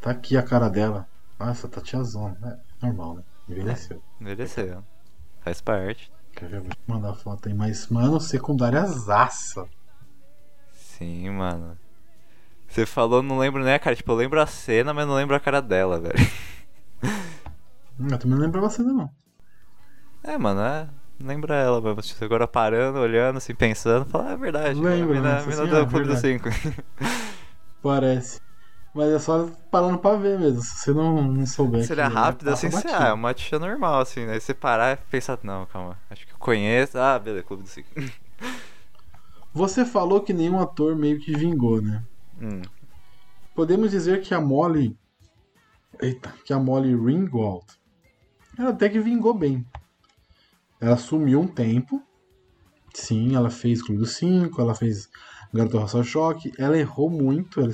[0.00, 1.08] Tá aqui a cara dela.
[1.38, 2.60] Nossa, tá tiazona.
[2.82, 3.22] É normal, né?
[3.48, 4.02] Envelheceu.
[4.20, 4.84] Envelheceu.
[5.44, 6.10] Faz parte.
[6.34, 6.60] Quer ver?
[6.60, 7.54] Vou te mandar a foto aí.
[7.54, 9.68] Mas, mano, secundária zaça.
[10.72, 11.78] Sim, mano.
[12.68, 13.94] Você falou, não lembro a cara.
[13.94, 16.14] Tipo, eu lembro a cena, mas não lembro a cara dela, velho.
[17.98, 19.10] Eu também não lembrava a cena, não.
[20.24, 20.88] É, mano, é.
[21.20, 21.80] Lembra ela.
[22.02, 24.80] Tipo, agora parando, olhando, assim, pensando, fala, ah, é verdade.
[24.80, 25.38] Lembra, a mina, né?
[25.38, 26.20] a mina Assim, do Clube dos verdade.
[26.20, 26.48] Cinco.
[27.82, 28.40] Parece.
[28.94, 30.62] Mas é só parando pra ver mesmo.
[30.62, 31.84] Se você não, não souber.
[31.84, 34.34] Seria que rápido, passa assim, você, ah, é uma tia normal, assim, né?
[34.34, 36.96] Aí você parar e pensar, não, calma, acho que eu conheço.
[36.96, 37.88] Ah, beleza, Clube dos Cinco.
[39.52, 42.04] Você falou que nenhum ator meio que vingou, né?
[42.40, 42.62] hum.
[43.54, 44.96] Podemos dizer que a Molly.
[46.00, 47.64] Eita, que a Molly Ringwald.
[48.58, 49.64] Ela até que vingou bem.
[50.80, 52.00] Ela sumiu um tempo.
[52.94, 55.08] Sim, ela fez Clube dos Cinco, ela fez
[55.52, 56.52] Garota Roça Choque.
[56.58, 57.72] Ela errou muito, ela-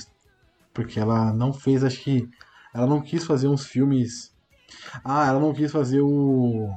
[0.72, 2.28] porque ela não fez, acho que.
[2.74, 4.32] Ela não quis fazer uns filmes.
[5.04, 6.70] Ah, ela não quis fazer o.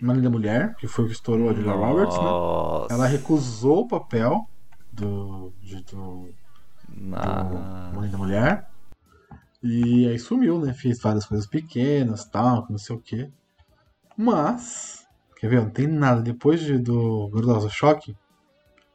[0.00, 2.24] Uma Linda Mulher, que foi o que estourou a Julia Roberts, né?
[2.24, 2.94] Nossa.
[2.94, 4.40] Ela recusou o papel
[4.92, 6.28] do, de- do,
[6.88, 7.92] Na...
[7.94, 8.66] Mãe da Mulher.
[9.62, 10.74] E aí sumiu, né?
[10.74, 13.30] Fez várias coisas pequenas, tal, não sei o quê.
[14.16, 15.06] Mas,
[15.36, 15.62] quer ver?
[15.62, 16.20] Não tem nada.
[16.20, 18.16] Depois de, do Garota Rosa Choque,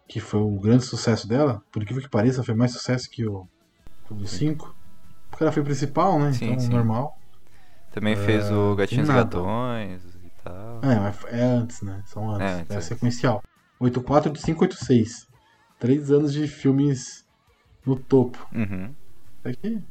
[0.10, 3.48] que foi o grande sucesso dela, por incrível que pareça, foi mais sucesso que o
[4.08, 4.76] Clube dos Cinco.
[5.30, 6.34] Porque ela foi principal, né?
[6.34, 6.70] Sim, então, sim.
[6.70, 7.18] normal.
[7.92, 9.16] Também fez o Gatinhos e É.
[9.16, 10.80] Gatões e tal.
[10.84, 12.02] É, mas é antes, né?
[12.06, 12.42] São antes.
[12.48, 13.44] É, É, antes, é sequencial.
[13.80, 15.28] 84 de 586.
[15.80, 17.26] Três anos de filmes
[17.86, 18.46] no topo.
[18.54, 18.94] Uhum.
[19.44, 19.82] Aqui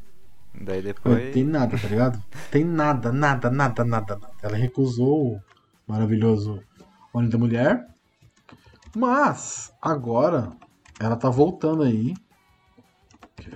[0.59, 1.33] Daí Não depois.
[1.35, 2.23] tem nada, tá ligado?
[2.51, 4.31] Tem nada, nada, nada, nada, nada.
[4.43, 5.41] Ela recusou o
[5.87, 6.63] maravilhoso
[7.13, 7.87] Homem da Mulher.
[8.95, 10.51] Mas, agora,
[10.99, 12.15] ela tá voltando aí.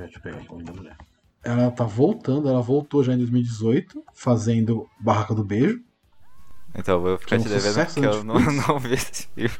[0.00, 0.12] Quer ver?
[0.12, 0.96] Deixa eu pegar aqui o Homem da Mulher.
[1.42, 5.80] Ela tá voltando, ela voltou já em 2018, fazendo Barraca do Beijo.
[6.74, 8.68] Então eu vou ficar te um devendo sucesso porque eu não, Netflix.
[8.68, 9.50] não vi esse filme.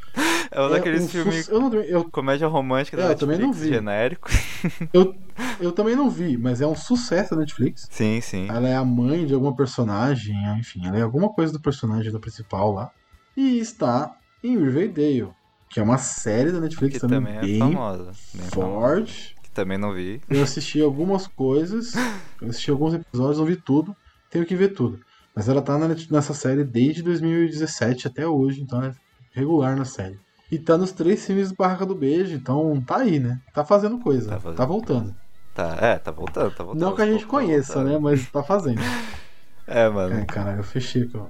[0.53, 1.45] É um É daqueles um filmes.
[1.47, 3.75] su- Eu, não, eu, Comédia romântica da É, eu também Netflix, não vi.
[3.75, 4.29] genérico.
[4.93, 5.15] eu,
[5.59, 7.89] eu também não vi, mas é um sucesso da Netflix.
[7.91, 8.47] Sim, sim.
[8.49, 12.21] Ela é a mãe de alguma personagem, enfim, ela é alguma coisa do personagem da
[12.21, 12.91] principal lá.
[13.37, 14.15] E está
[14.45, 15.31] em Riverdale,
[15.69, 18.05] que é uma série da Netflix Que também, também é bem famosa.
[18.35, 18.51] Bem famosa.
[18.51, 19.37] forte.
[19.40, 20.21] Que também não vi.
[20.29, 21.95] Eu assisti algumas coisas,
[22.41, 23.95] eu assisti alguns episódios, não vi tudo,
[24.31, 25.01] tenho que ver tudo.
[25.35, 25.79] Mas ela tá
[26.11, 28.93] nessa série desde 2017 até hoje, então é
[29.33, 30.19] regular na série.
[30.51, 33.41] E tá nos três filmes do Barraca do Beijo, então tá aí, né?
[33.55, 35.15] Tá fazendo coisa, Tá tá, fazendo voltando.
[35.55, 36.83] Tá, é, tá voltando, tá voltando.
[36.83, 37.93] Não que a gente tá conheça, voltando.
[37.93, 37.99] né?
[37.99, 38.81] Mas tá fazendo.
[39.67, 40.19] É, mano.
[40.19, 41.27] É, caralho, eu fechei ó.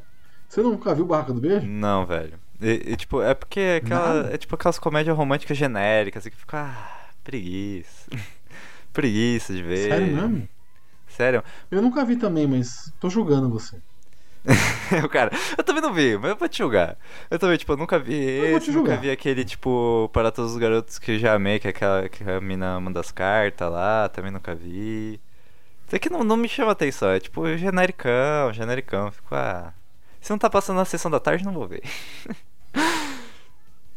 [0.49, 1.67] Você nunca viu Barraca do Beijo?
[1.67, 2.39] Não, velho.
[2.59, 6.37] E, e, tipo, é porque é aquela, é tipo aquelas comédias românticas genéricas, assim, que
[6.37, 6.75] fica.
[7.31, 8.11] Preguiça.
[8.93, 9.89] preguiça de ver.
[9.89, 10.49] Sério mesmo?
[11.07, 11.45] Sério?
[11.71, 13.77] Eu nunca vi também, mas tô julgando você.
[15.05, 16.97] o cara, eu também não vi, mas eu vou te julgar.
[17.31, 20.59] Eu também, tipo, eu nunca vi vou esse, nunca vi aquele, tipo, para todos os
[20.59, 24.09] garotos que eu já amei, que é aquela que a mina manda as cartas lá,
[24.09, 25.21] também nunca vi.
[25.87, 29.13] Isso aqui não, não me chama atenção, é tipo genericão, genericão.
[29.13, 29.73] Fico, ah.
[30.21, 31.83] Se não tá passando na sessão da tarde, não vou ver.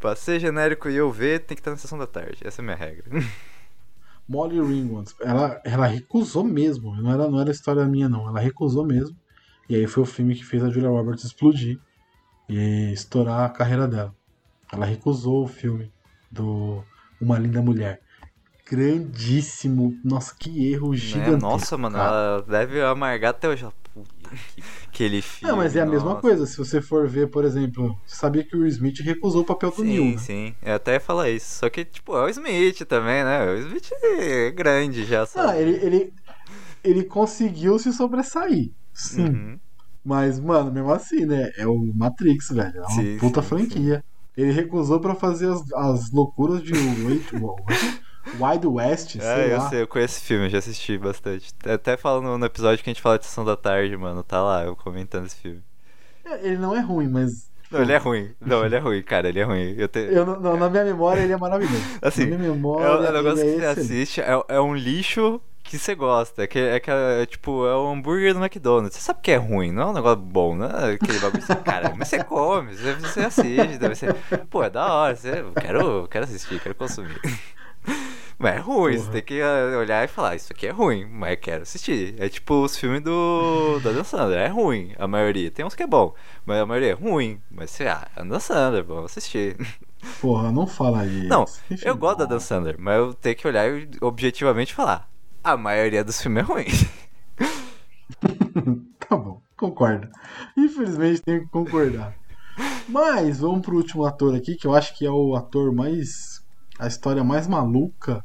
[0.03, 2.39] pra ser genérico e eu ver, tem que estar na sessão da tarde.
[2.43, 3.05] Essa é a minha regra.
[4.27, 6.93] Molly Ringwald, ela, ela recusou mesmo.
[7.01, 8.27] Não era, não era história minha, não.
[8.27, 9.15] Ela recusou mesmo.
[9.69, 11.79] E aí foi o filme que fez a Julia Roberts explodir
[12.49, 14.13] e estourar a carreira dela.
[14.73, 15.89] Ela recusou o filme
[16.29, 16.83] do
[17.21, 18.01] Uma Linda Mulher.
[18.69, 19.97] Grandíssimo.
[20.03, 20.97] Nossa, que erro Né?
[20.97, 21.37] gigantesco.
[21.39, 22.09] Nossa, mano, cara.
[22.09, 23.65] ela deve amargar até hoje.
[24.37, 24.63] Que.
[24.87, 25.51] Aquele filme.
[25.51, 26.21] É, mas é a mesma nossa.
[26.21, 26.45] coisa.
[26.45, 29.83] Se você for ver, por exemplo, você sabia que o Smith recusou o papel do
[29.83, 30.17] Sim, Neil, né?
[30.17, 30.55] sim.
[30.61, 31.59] Eu até ia falar isso.
[31.59, 33.45] Só que, tipo, é o Smith também, né?
[33.51, 35.57] O Smith é grande já, Ah, sabe?
[35.57, 36.13] ele, ele,
[36.83, 38.71] ele conseguiu se sobressair.
[38.93, 39.29] Sim.
[39.29, 39.59] Uhum.
[40.03, 41.51] Mas, mano, mesmo assim, né?
[41.57, 42.77] É o Matrix, velho.
[42.77, 44.03] É uma Sim, puta sim, franquia.
[44.35, 47.31] Ele recusou pra fazer as, as loucuras de Wait,
[48.33, 49.59] Wild West, É, sei eu lá.
[49.59, 51.53] sei, eu conheço esse filme, já assisti bastante.
[51.65, 54.63] Até falando no episódio que a gente fala de Sessão da Tarde, mano, tá lá,
[54.65, 55.63] eu comentando esse filme.
[56.25, 57.51] É, Ele não é ruim, mas.
[57.69, 58.35] Não, ele é ruim.
[58.39, 59.73] Não, ele é ruim, cara, ele é ruim.
[59.77, 59.99] Eu te...
[59.99, 61.91] Eu, não- não, na minha memória ele é maravilhoso.
[62.01, 62.97] Assim, na minha É memória.
[63.09, 66.43] um negócio ele que você é assiste, é, é um lixo que você gosta.
[66.43, 68.95] É, que, é, que, é tipo, é um hambúrguer do McDonald's.
[68.95, 71.55] Você sabe que é ruim, não é um negócio bom, não é aquele bagulho você,
[71.63, 74.13] cara, mas você come, você, você assiste, deve ser.
[74.49, 77.19] Pô, é da hora, você, quero, quero assistir, quero consumir.
[78.37, 79.11] Mas é ruim, você Porra.
[79.11, 82.15] tem que ah, olhar e falar, isso aqui é ruim, mas quero assistir.
[82.17, 85.51] É tipo os filmes do da Dan Sandler, é ruim, a maioria.
[85.51, 86.13] Tem uns que é bom,
[86.45, 87.39] mas a maioria é ruim.
[87.49, 89.55] Mas você, ah, é Dan Sandler, vamos assistir.
[90.19, 91.27] Porra, não fala isso.
[91.27, 95.09] Não, Enfim, eu gosto da Dan Sandler, mas eu tenho que olhar e objetivamente falar.
[95.43, 96.65] A maioria dos filmes é ruim.
[98.99, 100.07] Tá bom, concordo.
[100.57, 102.15] Infelizmente tenho que concordar.
[102.87, 106.32] Mas vamos pro último ator aqui, que eu acho que é o ator mais.
[106.79, 108.23] A história mais maluca,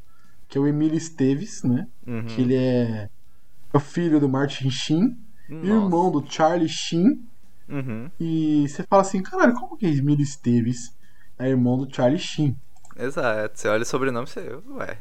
[0.49, 1.87] que é o Emílio Esteves, né?
[2.07, 2.25] Uhum.
[2.25, 3.09] Que ele é,
[3.73, 5.17] é o filho do Martin Sheen,
[5.49, 5.67] Nossa.
[5.67, 7.25] irmão do Charlie Sheen
[7.69, 8.11] Uhum.
[8.19, 10.91] E você fala assim, caralho, como que Emílio Esteves
[11.39, 12.57] é irmão do Charlie Sheen?
[12.97, 13.61] Exato.
[13.61, 14.59] Você olha o sobrenome e você.
[14.71, 14.97] Ué.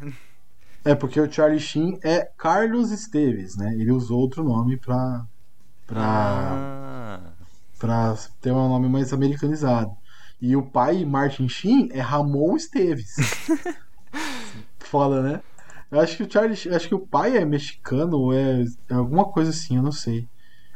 [0.83, 3.73] É porque o Charlie Sheen é Carlos Esteves, né?
[3.73, 5.25] Ele usou outro nome pra,
[5.85, 7.19] pra, Ah.
[7.79, 9.91] pra ter um nome mais americanizado.
[10.41, 13.15] E o pai, Martin Sheen, é Ramon Esteves.
[14.79, 15.41] Foda, né?
[15.89, 19.25] Eu acho que o Charlie, acho que o pai é mexicano ou é, é alguma
[19.25, 20.27] coisa assim, eu não sei.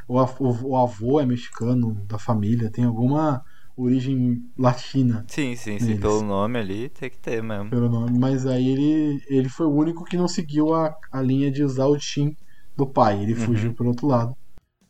[0.08, 3.42] O, o, o avô é mexicano da família, tem alguma
[3.76, 5.86] origem latina Sim, sim, sim.
[5.86, 6.00] Neles.
[6.00, 7.70] Pelo nome ali tem que ter mesmo.
[7.70, 11.50] pelo nome, mas aí ele, ele foi o único que não seguiu a, a linha
[11.50, 12.36] de usar o Shin
[12.76, 13.22] do pai.
[13.22, 13.38] Ele Uhum.
[13.38, 14.36] fugiu pelo outro lado.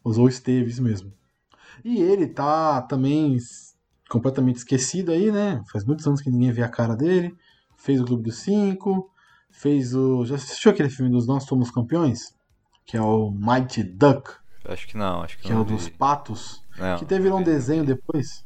[0.04, 1.12] Usou o Esteves mesmo.
[1.84, 3.36] E ele tá também
[4.12, 5.62] completamente esquecido aí, né?
[5.72, 7.34] Faz muitos anos que ninguém vê a cara dele.
[7.76, 9.10] Fez o Clube dos Cinco.
[9.50, 10.24] Fez o.
[10.24, 12.34] Já assistiu aquele filme dos Nós Somos Campeões?
[12.86, 14.30] Que é o Mighty Duck,
[14.64, 15.90] Acho que não, acho que, que é não o dos vi.
[15.92, 16.62] patos.
[16.78, 18.44] Não, que até virou um desenho depois.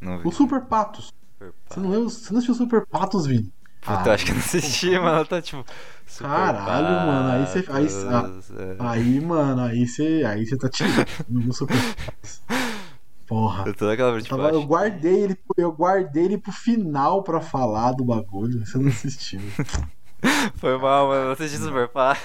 [0.00, 0.28] Não vi.
[0.28, 1.12] O Super Patos.
[1.38, 3.52] Super Você não, lembra, você não assistiu Super Patos, Vini?
[3.80, 5.24] Puta, eu acho que eu não assisti, mano.
[5.26, 5.64] Tá tipo.
[6.18, 8.76] Caralho, mano, aí você- aí- Patos, é.
[8.78, 11.76] Aí, mano, aí você aí você tá tirando no Super
[12.06, 12.42] Patos.
[13.26, 13.64] Porra.
[13.66, 17.40] Eu tô naquela Eu, tava- eu guardei ele, pro- eu guardei ele pro final pra
[17.40, 18.64] falar do bagulho.
[18.64, 19.40] Você não assistiu.
[20.56, 21.26] Foi mal, mano.
[21.26, 22.16] Eu assisti Super Pá.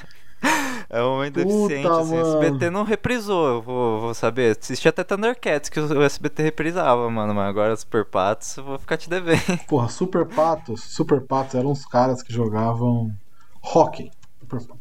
[0.90, 2.18] É um momento Puta, deficiente, assim.
[2.20, 2.44] O.
[2.44, 4.58] SBT não reprisou, eu vou, vou saber.
[4.60, 7.34] Assisti até Thundercats, que o SBT reprisava, mano.
[7.34, 9.58] Mas agora Super Patos, eu vou ficar te devendo.
[9.68, 10.84] Porra, Super Patos.
[10.84, 13.12] Super Patos eram uns caras que jogavam
[13.64, 14.12] hockey.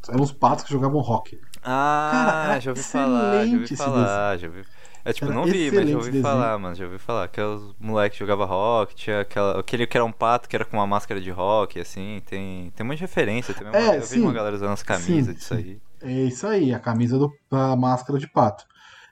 [0.08, 1.38] Eram uns patos que jogavam hockey.
[1.62, 2.10] Ah,
[2.46, 4.64] Cara, já ouvi falar, já ouvi excelente esse falar, já ouvi.
[5.04, 6.22] É tipo, Era não vi, mas já ouvi desenho.
[6.22, 6.74] falar, mano.
[6.74, 7.24] Já ouvi falar.
[7.24, 10.76] Aqueles moleques que jogavam rock, tinha aquela, aquele que era um pato que era com
[10.76, 12.20] uma máscara de rock, assim.
[12.26, 13.54] Tem, tem muita referência.
[13.54, 14.20] Tem uma, É, eu vi sim.
[14.20, 15.60] uma galera usando as camisas Sim, disso sim.
[15.60, 15.80] aí.
[16.02, 18.64] É isso aí, a camisa do, a máscara de pato.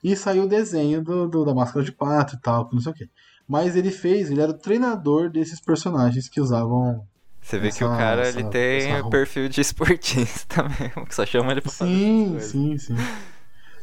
[0.05, 2.95] E saiu o desenho do, do- da máscara de pato e tal, não sei o
[2.95, 3.09] quê.
[3.49, 7.03] Mas ele fez, ele era o treinador desses personagens que usavam.
[7.41, 11.07] Você vê que o Essa- cara essa- ele tem essa o perfil de esportista mesmo,
[11.07, 11.91] que só chama ele pra fazer.
[11.91, 12.82] Sim, essas coisas.
[12.82, 12.97] sim, sim.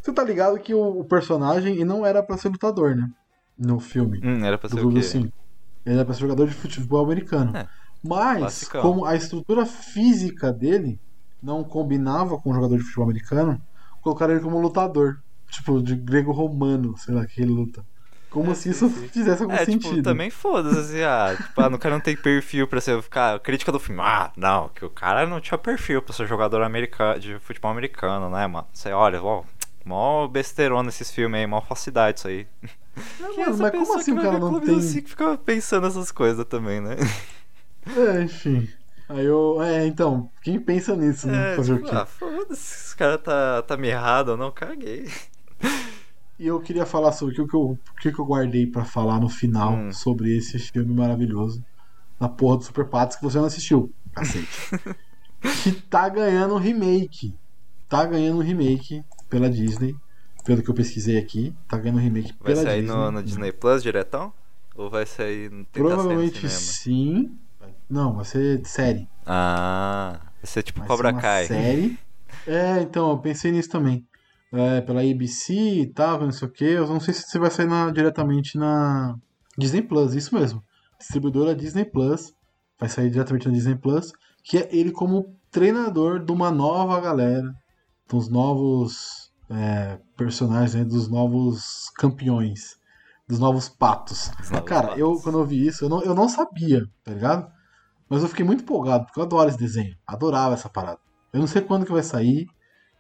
[0.06, 3.10] Você tá ligado que o, o personagem não era pra ser lutador, né?
[3.58, 4.20] No filme.
[4.24, 5.02] Hum, era pra do ser o Clube quê?
[5.04, 5.34] Cinco.
[5.84, 7.54] Ele era pra ser jogador de futebol americano.
[7.56, 7.66] É,
[8.04, 8.82] Mas, classicão.
[8.84, 11.00] como a estrutura física dele
[11.42, 13.60] não combinava com o jogador de futebol americano,
[14.02, 15.16] colocaram ele como lutador.
[15.50, 17.84] Tipo, de grego romano, sei lá, que ele luta.
[18.30, 19.08] Como É, se sim, isso sim.
[19.08, 19.96] fizesse algum É, sentido.
[19.96, 23.40] tipo, também foda-se, assim, ah, tipo, ah, o cara não tem perfil pra ser, ficar,
[23.40, 27.20] crítica do filme, ah, não, que o cara não tinha perfil pra ser jogador americano,
[27.20, 29.44] de futebol americano, né, mano, você olha, ó,
[29.86, 32.48] mó besteirona esses filmes aí, mó falsidade isso aí.
[33.20, 34.74] Não, é mano, mas como que assim o cara não tem.
[34.76, 36.96] dos Cinco e fica pensando essas coisas também, né?
[37.96, 38.68] É, enfim.
[39.08, 39.62] Aí eu.
[39.62, 41.54] É, então, quem pensa nisso, né?
[41.54, 41.96] É, Fazer tipo, o quê?
[41.96, 45.08] ah, foda-se, esse cara tá, tá mirrado ou não, caguei.
[46.40, 49.20] E eu queria falar sobre o que eu, o que que eu guardei pra falar
[49.20, 49.92] no final Hum.
[49.94, 51.64] sobre esse filme maravilhoso.
[52.20, 53.94] Na porra do Super Patos que você não assistiu.
[54.14, 54.48] Cacete.
[55.64, 57.36] que tá ganhando um remake.
[57.88, 59.96] Tá ganhando um remake pela Disney.
[60.44, 61.54] Pelo que eu pesquisei aqui.
[61.68, 62.96] Tá ganhando um remake Vai pela sair Disney.
[62.98, 64.32] no, no Disney Plus diretão?
[64.76, 67.38] Ou vai sair sair Provavelmente sim.
[67.90, 69.08] Não, vai ser série.
[69.26, 71.46] Ah, vai ser tipo Vai Cobra ser Kai.
[71.46, 72.00] série.
[72.48, 74.06] É, então, eu pensei nisso também.
[74.54, 76.64] É, pela ABC e tal, não sei o que.
[76.66, 79.16] Eu não sei se você vai sair na- diretamente na
[79.58, 80.62] Disney Plus, isso mesmo.
[81.00, 82.34] Distribuidora Disney Plus.
[82.80, 84.12] Vai sair diretamente na Disney Plus.
[84.44, 87.52] Que é ele como treinador de uma nova galera.
[88.08, 92.78] Dos novos é, personagens, né, dos novos campeões.
[93.28, 94.32] Dos novos patos.
[94.40, 95.24] Os novos Cara, eu patos.
[95.24, 97.52] quando eu vi isso, eu não, eu não sabia, tá ligado?
[98.08, 99.96] Mas eu fiquei muito empolgado, porque eu adoro esse desenho.
[100.06, 101.00] Adorava essa parada.
[101.34, 102.48] Eu não sei quando que vai sair.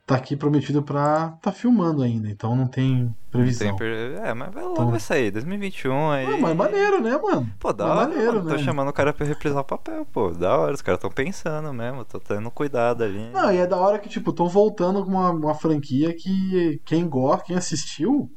[0.05, 3.69] Tá aqui prometido pra tá filmando ainda, então não tem previsão.
[3.69, 6.27] Tem per- É, mas vai logo Então- vai sair, 2021 aí.
[6.27, 7.49] Ah, mas maneiro, né, mano?
[7.59, 8.49] Pô, da Mas hora, maneiro, mano.
[8.49, 8.59] Tô né?
[8.63, 10.29] chamando o cara pra reprisar o papel, pô.
[10.29, 13.31] Da hora, os caras tão pensando mesmo, tô tendo cuidado ali.
[13.31, 17.09] Não, e é da hora que, tipo, estão voltando com uma, uma franquia que quem
[17.09, 18.31] gosta, quem assistiu,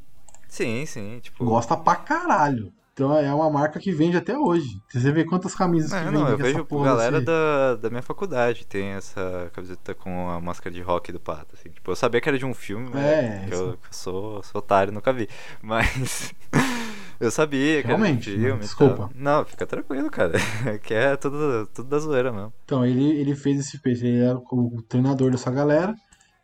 [0.47, 1.45] Sim, sim, tipo.
[1.45, 2.73] gosta pra caralho.
[2.99, 4.81] Então é uma marca que vende até hoje.
[4.91, 8.01] Você vê quantas camisas que É, vendem não, eu vejo porra galera da, da minha
[8.01, 11.69] faculdade tem essa camiseta com a máscara de rock do pato, assim.
[11.69, 13.63] Tipo, eu sabia que era de um filme, mas É, que isso.
[13.63, 15.29] eu, que eu sou, sou otário, nunca vi.
[15.61, 16.33] Mas
[17.21, 19.09] eu sabia que Realmente, era de um filme Desculpa.
[19.15, 20.33] Não, fica tranquilo, cara.
[20.83, 22.53] que é tudo, tudo da zoeira mesmo.
[22.65, 25.95] Então, ele, ele fez esse peixe, ele era o, treinador dessa galera.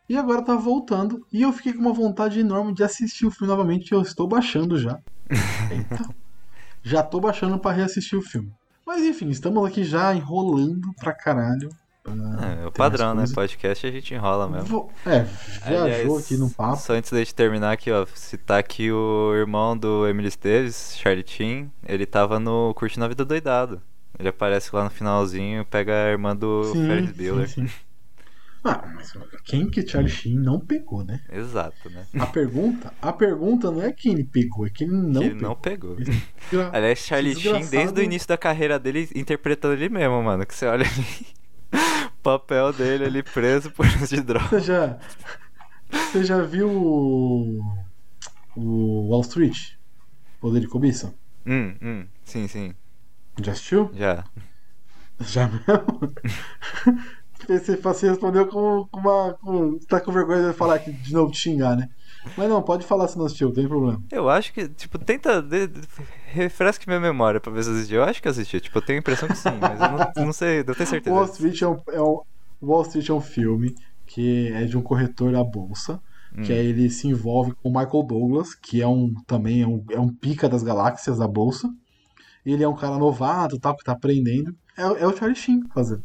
[0.08, 1.26] E agora tá voltando.
[1.30, 3.92] E eu fiquei com uma vontade enorme de assistir o filme novamente.
[3.92, 4.98] Eu estou baixando já.
[5.68, 6.16] Eita.
[6.86, 8.52] Já tô baixando pra reassistir o filme.
[8.86, 11.68] Mas enfim, estamos aqui já enrolando pra caralho.
[12.08, 13.24] É, o tem padrão, né?
[13.34, 14.68] Podcast a gente enrola mesmo.
[14.68, 15.24] Vou- É,
[15.68, 16.76] viajou Aliás, aqui no papo.
[16.76, 21.24] Só antes da gente terminar aqui, ó, citar aqui o irmão do Emily Esteves, Charlie
[21.84, 23.82] ele tava no Curtindo a Vida Doidado.
[24.16, 27.48] Ele aparece lá no finalzinho, pega a irmã do Ferris Bueller.
[27.48, 27.74] sim, sim.
[28.68, 29.12] Ah, mas
[29.44, 31.20] quem que Charlie Sheen não pegou, né?
[31.32, 32.04] Exato, né?
[32.18, 35.34] A pergunta, a pergunta não é quem ele pegou, é que ele não que ele
[35.34, 35.48] pegou.
[35.48, 35.94] não pegou.
[35.96, 40.20] Desgra- Aliás, Charlie esse Sheen, desde o desgraçado- início da carreira dele, interpretando ele mesmo,
[40.22, 40.44] mano.
[40.44, 41.26] Que você olha ali,
[42.08, 44.48] o papel dele ali preso por de droga.
[44.48, 44.98] Você já,
[45.90, 47.60] você já viu o,
[48.56, 49.74] o Wall Street?
[50.40, 51.14] Poder de cobiça?
[51.46, 52.74] Hum, hum, sim, sim,
[53.40, 53.90] Já assistiu?
[53.94, 54.24] já.
[55.20, 56.12] Já mesmo?
[57.48, 59.34] Você, você respondeu com, com uma.
[59.40, 61.86] Com, você tá com vergonha de falar de novo de xingar, né?
[62.36, 64.02] Mas não, pode falar se não assistiu, não tem problema.
[64.10, 65.40] Eu acho que, tipo, tenta.
[65.42, 65.80] De, de-
[66.32, 67.94] refresque minha memória pra ver se eu assisti.
[67.94, 70.32] Eu acho que assisti, tipo, eu tenho a impressão que sim, mas eu não, não
[70.32, 71.14] sei, não tenho certeza.
[71.16, 72.20] Wall Street é um, é um-
[72.60, 73.72] Wall Street é um filme
[74.06, 76.00] que é de um corretor da bolsa.
[76.44, 76.56] Que Hum.
[76.56, 79.98] aí ele se envolve com o Michael Douglas, que é um também é um, é
[80.00, 81.68] um pica das galáxias da bolsa.
[82.44, 84.52] Ele é um cara novato, tal, que tá aprendendo.
[84.76, 86.02] É, é o Charlie Sheen fazendo.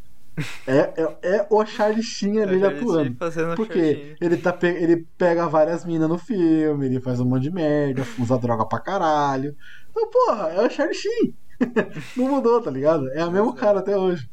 [0.67, 3.15] É, é, é o Charlie Sheen ali É atuando.
[3.55, 7.51] Porque ele, tá, pe- ele pega várias minas no filme, ele faz um monte de
[7.51, 9.55] merda, usa droga pra caralho.
[9.89, 11.33] Então, porra, é o Charlie Sheen.
[12.17, 13.09] Não mudou, tá ligado?
[13.11, 14.27] É o mesmo cara até hoje.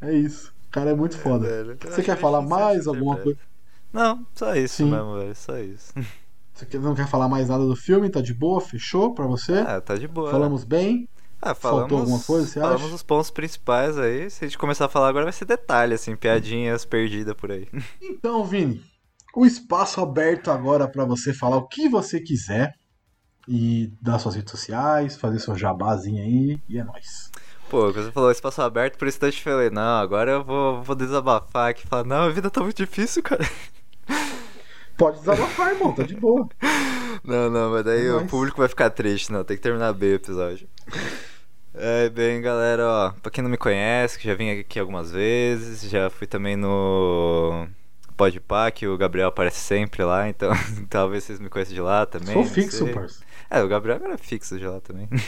[0.00, 0.52] É isso.
[0.68, 1.46] O cara é muito foda.
[1.46, 1.78] velho.
[1.80, 3.38] Você quer falar mais alguma coisa?
[3.92, 4.90] Não, só isso Sim.
[4.90, 5.34] mesmo, velho.
[5.34, 5.92] Só isso.
[6.54, 8.10] Você não quer falar mais nada do filme?
[8.10, 8.60] Tá de boa?
[8.60, 9.64] Fechou pra você?
[9.66, 10.30] Ah, tá de boa.
[10.30, 11.08] Falamos bem?
[11.44, 12.94] Ah, falamos, faltou alguma coisa, você falamos acha?
[12.94, 14.30] os pontos principais aí.
[14.30, 17.66] Se a gente começar a falar agora, vai ser detalhe, assim, piadinhas perdidas por aí.
[18.00, 18.80] Então, Vini,
[19.34, 22.72] o espaço aberto agora pra você falar o que você quiser
[23.48, 27.30] e dar suas redes sociais, fazer seu jabazinho aí e é nóis.
[27.68, 30.44] Pô, quando você falou espaço aberto, por isso que eu te falei, não, agora eu
[30.44, 33.44] vou, vou desabafar aqui e falar, não, a vida tá muito difícil, cara.
[34.96, 36.46] Pode desabafar, irmão, tá de boa.
[37.24, 38.30] Não, não, mas daí É o nóis.
[38.30, 40.68] público vai ficar triste, não, tem que terminar bem o episódio.
[41.74, 45.88] É, bem, galera, ó, pra quem não me conhece, que já vim aqui algumas vezes,
[45.90, 47.66] já fui também no
[48.14, 50.52] Podpah, que o Gabriel aparece sempre lá, então
[50.90, 52.34] talvez vocês me conheçam de lá também.
[52.34, 52.92] Sou fixo, sei.
[52.92, 53.24] parça.
[53.48, 55.08] É, o Gabriel agora é fixo de lá também.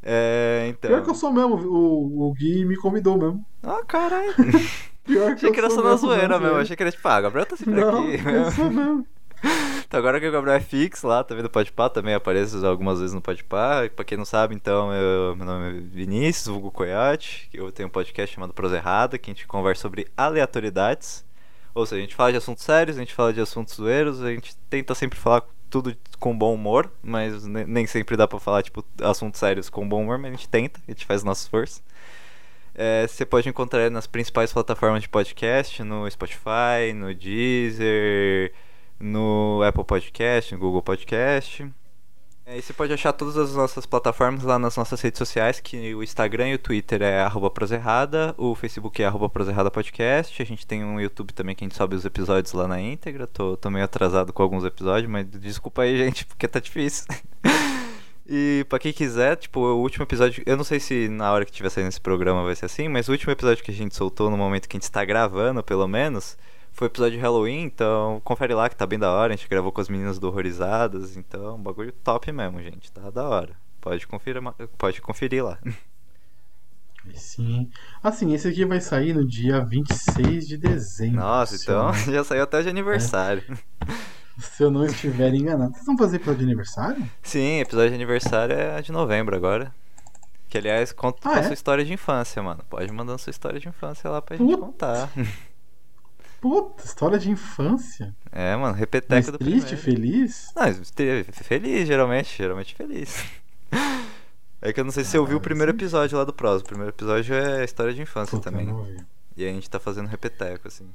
[0.00, 0.88] É, então...
[0.90, 3.44] Pior que eu sou mesmo, o, o Gui me convidou mesmo.
[3.62, 4.32] Ah, caralho.
[5.04, 6.50] Pior que Achei que era só na mesmo, zoeira não, mesmo.
[6.54, 6.62] velho.
[6.62, 8.22] Achei que era tipo, ah, o Gabriel tá sempre Não, aqui.
[8.24, 9.06] eu sou mesmo.
[9.88, 13.14] Então agora que o Gabriel é fixo lá, também do Podpah, também apareço algumas vezes
[13.14, 13.88] no Podpah.
[13.96, 17.48] Pra quem não sabe, então, eu- meu nome é Vinícius, vulgo Coyote.
[17.54, 21.24] Eu tenho um podcast chamado Prosa Errada, que a gente conversa sobre aleatoriedades.
[21.74, 24.30] Ou seja, a gente fala de assuntos sérios, a gente fala de assuntos zoeiros, a
[24.30, 28.62] gente tenta sempre falar tudo com bom humor, mas ne- nem sempre dá pra falar,
[28.62, 31.42] tipo, assuntos sérios com bom humor, mas a gente tenta, a gente faz o nosso
[31.42, 31.82] esforço.
[32.74, 38.52] É, você pode encontrar nas principais plataformas de podcast, no Spotify, no Deezer,
[38.98, 41.68] no Apple Podcast, no Google Podcast.
[42.50, 45.94] É, e você pode achar todas as nossas plataformas lá nas nossas redes sociais, que
[45.94, 50.46] o Instagram e o Twitter é arroba proserrada, o Facebook é arroba proserrada podcast, a
[50.46, 53.54] gente tem um YouTube também que a gente sobe os episódios lá na íntegra, tô,
[53.54, 57.04] tô meio atrasado com alguns episódios, mas desculpa aí gente, porque tá difícil.
[58.30, 61.50] E pra quem quiser, tipo, o último episódio, eu não sei se na hora que
[61.50, 64.30] tiver saindo esse programa vai ser assim, mas o último episódio que a gente soltou
[64.30, 66.36] no momento que a gente está gravando, pelo menos,
[66.78, 69.72] foi episódio de Halloween, então confere lá que tá bem da hora, a gente gravou
[69.72, 73.54] com as meninas do Horrorizadas, então, bagulho top mesmo, gente, tá da hora.
[73.80, 74.40] Pode conferir,
[74.76, 75.58] pode conferir lá.
[77.14, 77.70] Sim.
[78.02, 81.16] Assim, esse aqui vai sair no dia 26 de dezembro.
[81.20, 83.42] Nossa, então já saiu até de aniversário.
[83.48, 83.94] não-
[84.38, 85.72] Se eu não estiver enganado.
[85.72, 87.10] Vocês vão fazer episódio de aniversário?
[87.22, 89.74] Sim, episódio de aniversário é de novembro agora.
[90.48, 91.42] Que aliás, conta Ah, com a é?
[91.44, 92.62] sua história de infância, mano.
[92.70, 95.10] Pode mandar sua história de infância lá pra gente contar.
[96.40, 98.14] Puta, história de infância.
[98.30, 99.82] É, mano, Mas repeteco do triste, primeiro.
[99.82, 100.52] feliz?
[100.54, 100.84] Não,
[101.32, 103.24] feliz, geralmente, geralmente feliz.
[104.60, 105.76] É que eu não sei se você ouviu o primeiro sim.
[105.78, 106.62] episódio lá do Pros.
[106.62, 108.68] O primeiro episódio é história de infância Puta, também.
[109.36, 110.88] E a gente tá fazendo repeteco, assim.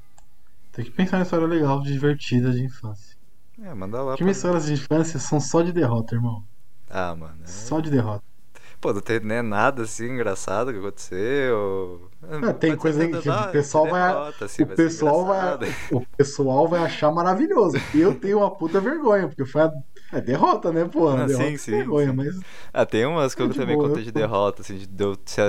[0.70, 3.16] Tem que pensar em história legal, divertida de infância.
[3.62, 4.16] É, manda lá.
[4.16, 6.44] Minhas pra- histórias de infância são só de derrota, irmão.
[6.90, 7.38] Ah, mano.
[7.42, 8.22] é- Só de derrota.
[8.82, 12.10] Pô, não tem né, nada assim engraçado que aconteceu.
[12.42, 15.66] É, tem coisa que o ah, pessoal vai- derrota, assim, o, pessoal vai, engraçado.
[15.90, 17.86] o pessoal vai achar maravilhoso.
[17.92, 19.72] Eu tenho uma puta vergonha, porque foi a
[20.12, 21.24] é derrota, né, porra?
[21.24, 22.14] Ah, derrota sim, é sim, vergonha, sim.
[22.14, 22.34] mas
[22.72, 25.40] Ah, tem umas que eu É também boa, contei de derrota, assim, de eu se,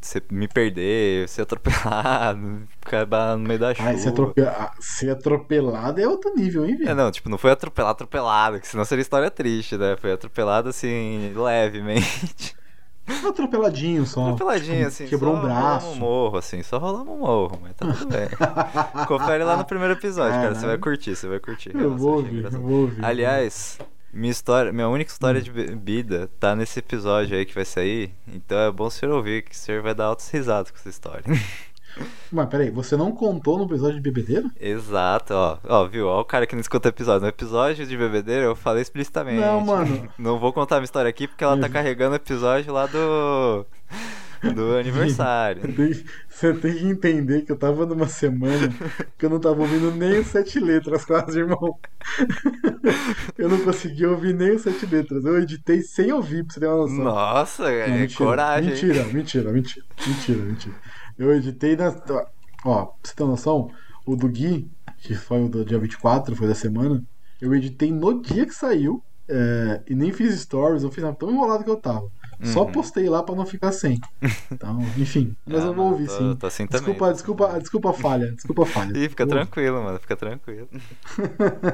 [0.00, 4.36] se me perder, ser atropelado, acabar no meio da chuva.
[4.36, 6.94] ser, ah, ser atropelado é outro nível, hein, É, velho?
[6.94, 9.96] não, tipo, não foi atropelado, atropelado, que senão seria história triste, né?
[9.98, 12.56] Foi atropelado, assim, levemente.
[13.28, 14.22] Atropeladinho só.
[14.24, 15.06] Atropeladinho, tipo, assim.
[15.06, 15.86] Quebrou um braço.
[15.86, 16.62] Rolamos um morro, assim.
[16.62, 18.28] Só rolamos um morro, mas tá tudo bem.
[19.06, 20.54] Confere lá no primeiro episódio, cara.
[20.54, 21.74] Você vai curtir, você vai curtir.
[21.74, 23.04] Eu vou ouvir, eu vou ouvir.
[23.04, 23.78] Aliás,
[24.12, 25.44] minha história, minha única história Hum.
[25.44, 28.12] de bebida tá nesse episódio aí que vai sair.
[28.26, 30.88] Então é bom o senhor ouvir, que o senhor vai dar altas risadas com essa
[30.88, 31.24] história.
[32.32, 34.50] Mas peraí, você não contou no episódio de bebedeiro?
[34.60, 35.58] Exato, ó.
[35.68, 36.06] Ó, viu?
[36.06, 37.22] Ó o cara que não escuta episódio.
[37.22, 39.40] No episódio de bebedeiro eu falei explicitamente.
[39.40, 40.08] Não, mano.
[40.18, 43.66] Não vou contar a minha história aqui porque ela tá carregando o episódio lá do.
[44.54, 45.62] Do aniversário.
[46.28, 48.72] Você tem que entender que eu tava numa semana
[49.18, 51.78] que eu não tava ouvindo nem os sete letras, quase, irmão.
[53.36, 55.24] Eu não consegui ouvir nem os sete letras.
[55.26, 57.04] Eu editei sem ouvir, pra você ter uma noção.
[57.04, 58.70] Nossa, Não, é mentira, coragem.
[58.70, 60.74] Mentira, mentira, mentira, mentira, mentira.
[61.20, 61.88] Eu editei na.
[62.64, 63.68] Ó, pra você ter noção,
[64.06, 64.70] o do Gui,
[65.02, 67.00] que foi o do dia 24, foi da semana,
[67.40, 69.02] eu editei no dia que saiu.
[69.32, 72.08] é, e nem fiz stories, eu fiz tão enrolado que eu tava.
[72.42, 72.72] Só Uhum.
[72.72, 73.96] postei lá pra não ficar sem.
[74.50, 75.36] Então, enfim.
[75.46, 76.36] Mas Ah, eu vou ouvir tô- sim.
[76.36, 78.32] tô assim também, desculpa, tô desculpa, desculpa a falha.
[78.34, 78.98] Desculpa a falha.
[78.98, 80.00] Ih, fica tranquilo, mano.
[80.00, 80.68] Fica tranquilo.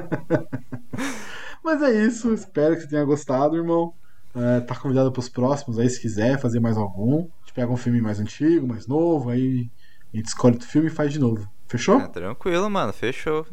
[1.63, 3.93] Mas é isso, espero que você tenha gostado, irmão.
[4.35, 7.27] É, tá convidado pros próximos aí, se quiser fazer mais algum.
[7.57, 9.67] Pega um filme mais antigo, mais novo, aí
[10.13, 11.49] a gente escolhe outro filme e faz de novo.
[11.67, 11.99] Fechou?
[11.99, 12.93] É, tranquilo, mano.
[12.93, 13.47] Fechou.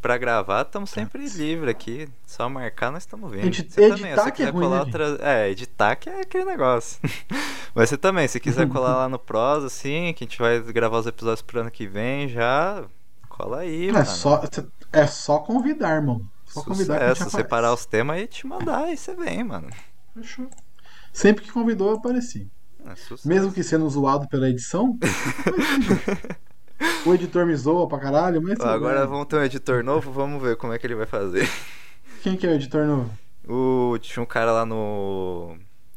[0.00, 2.08] Pra gravar, estamos sempre livre aqui.
[2.26, 3.44] Só marcar, nós estamos vindo.
[3.48, 5.18] Edi- Você também, editar você que é ruim, colar né, outra.
[5.20, 6.98] É, editar que é aquele negócio.
[7.74, 11.00] Mas você também, se quiser colar lá no Pros, assim, que a gente vai gravar
[11.00, 12.82] os episódios pro ano que vem, já.
[13.28, 14.06] Cola aí, É mano.
[14.06, 14.42] só,
[14.90, 16.22] é só convidar, irmão.
[16.46, 17.36] Só convidar que a gente Sucesso, aparece.
[17.48, 19.68] separar os temas e te mandar, aí você vem, mano.
[20.14, 20.48] Fechou.
[21.12, 22.50] Sempre que convidou, eu apareci.
[22.86, 23.28] É.
[23.28, 24.98] Mesmo que sendo zoado pela edição.
[27.04, 28.58] o editor me zoa pra caralho, mas.
[28.60, 31.48] Ó, Agora vamos ter um editor novo, vamos ver como é que ele vai fazer.
[32.22, 33.10] Quem que é o editor novo?
[33.48, 35.56] O, tinha um cara lá no,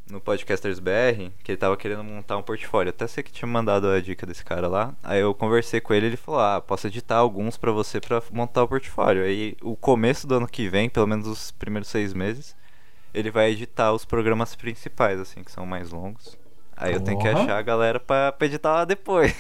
[0.10, 2.90] no Podcasters BR que ele tava querendo montar um portfólio.
[2.90, 4.94] Até sei que tinha mandado a dica desse cara lá.
[5.04, 8.64] Aí eu conversei com ele ele falou: Ah, posso editar alguns pra você pra montar
[8.64, 9.24] o portfólio.
[9.24, 12.56] Aí o começo do ano que vem, pelo menos os primeiros seis meses,
[13.14, 16.38] ele vai editar os programas principais, assim, que são mais longos.
[16.76, 17.44] Aí eu tenho que Porra.
[17.44, 19.34] achar a galera pra, pra editar lá depois.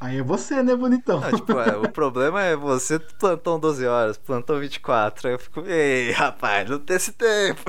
[0.00, 1.20] Aí é você, né, bonitão?
[1.20, 5.26] Não, tipo, é, o problema é você plantão 12 horas, plantão 24.
[5.28, 7.62] Aí eu fico, ei, rapaz, não tem esse tempo.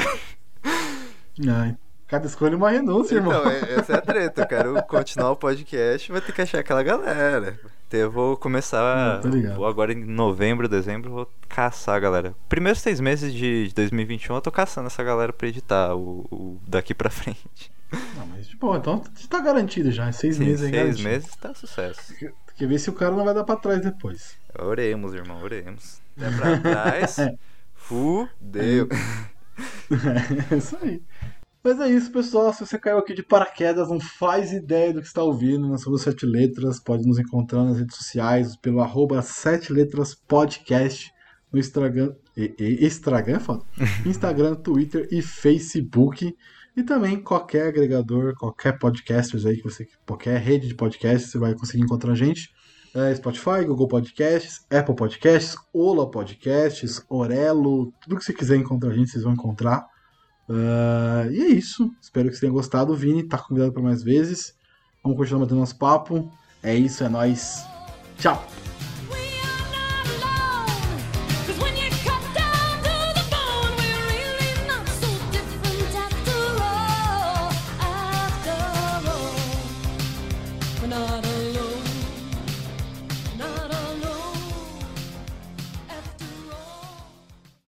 [1.50, 1.76] Ai,
[2.08, 3.34] cada escolha é uma renúncia, irmão.
[3.40, 4.42] Então, é- essa é a treta.
[4.42, 7.60] Eu quero continuar o podcast, vai ter que achar aquela galera.
[7.88, 9.22] Então, eu vou começar.
[9.56, 12.36] Vou agora em novembro, dezembro, vou caçar a galera.
[12.50, 16.58] Primeiros seis meses de de 2021 eu tô caçando essa galera pra editar o, o
[16.68, 17.72] daqui pra frente.
[17.92, 20.12] Não, mas tipo, então tá garantido já.
[20.12, 21.10] Seis Sim, meses aí seis garantido.
[21.10, 22.14] meses tá sucesso.
[22.56, 24.36] Quer ver se o cara não vai dar pra trás depois.
[24.60, 26.02] Oremos, irmão, oremos.
[26.18, 27.18] Até pra trás.
[27.74, 28.88] Fudeu.
[30.52, 31.02] É isso aí.
[31.64, 32.54] Mas é isso, pessoal.
[32.54, 36.02] Se você caiu aqui de paraquedas, não faz ideia do que está ouvindo, nós somos
[36.04, 36.80] Sete Letras.
[36.80, 41.12] Pode nos encontrar nas redes sociais pelo arroba Sete Letras Podcast
[41.52, 42.14] no Instagram.
[42.36, 43.82] E, e, Instagram, é.
[44.08, 46.36] Instagram, Twitter e Facebook.
[46.78, 49.88] E também qualquer agregador, qualquer podcasters aí que você.
[50.06, 52.54] Qualquer rede de podcasts, você vai conseguir encontrar a gente.
[52.94, 58.94] É, Spotify, Google Podcasts, Apple Podcasts, Ola Podcasts, Orelo, tudo que você quiser encontrar a
[58.94, 59.88] gente, vocês vão encontrar.
[60.48, 61.92] Ah, e é isso.
[62.00, 62.94] Espero que vocês tenham gostado.
[62.94, 64.56] O Vini tá convidado para mais vezes.
[65.04, 66.32] Vamos continuar batendo nosso papo.
[66.62, 67.66] É isso, é nóis.
[68.20, 68.46] Tchau!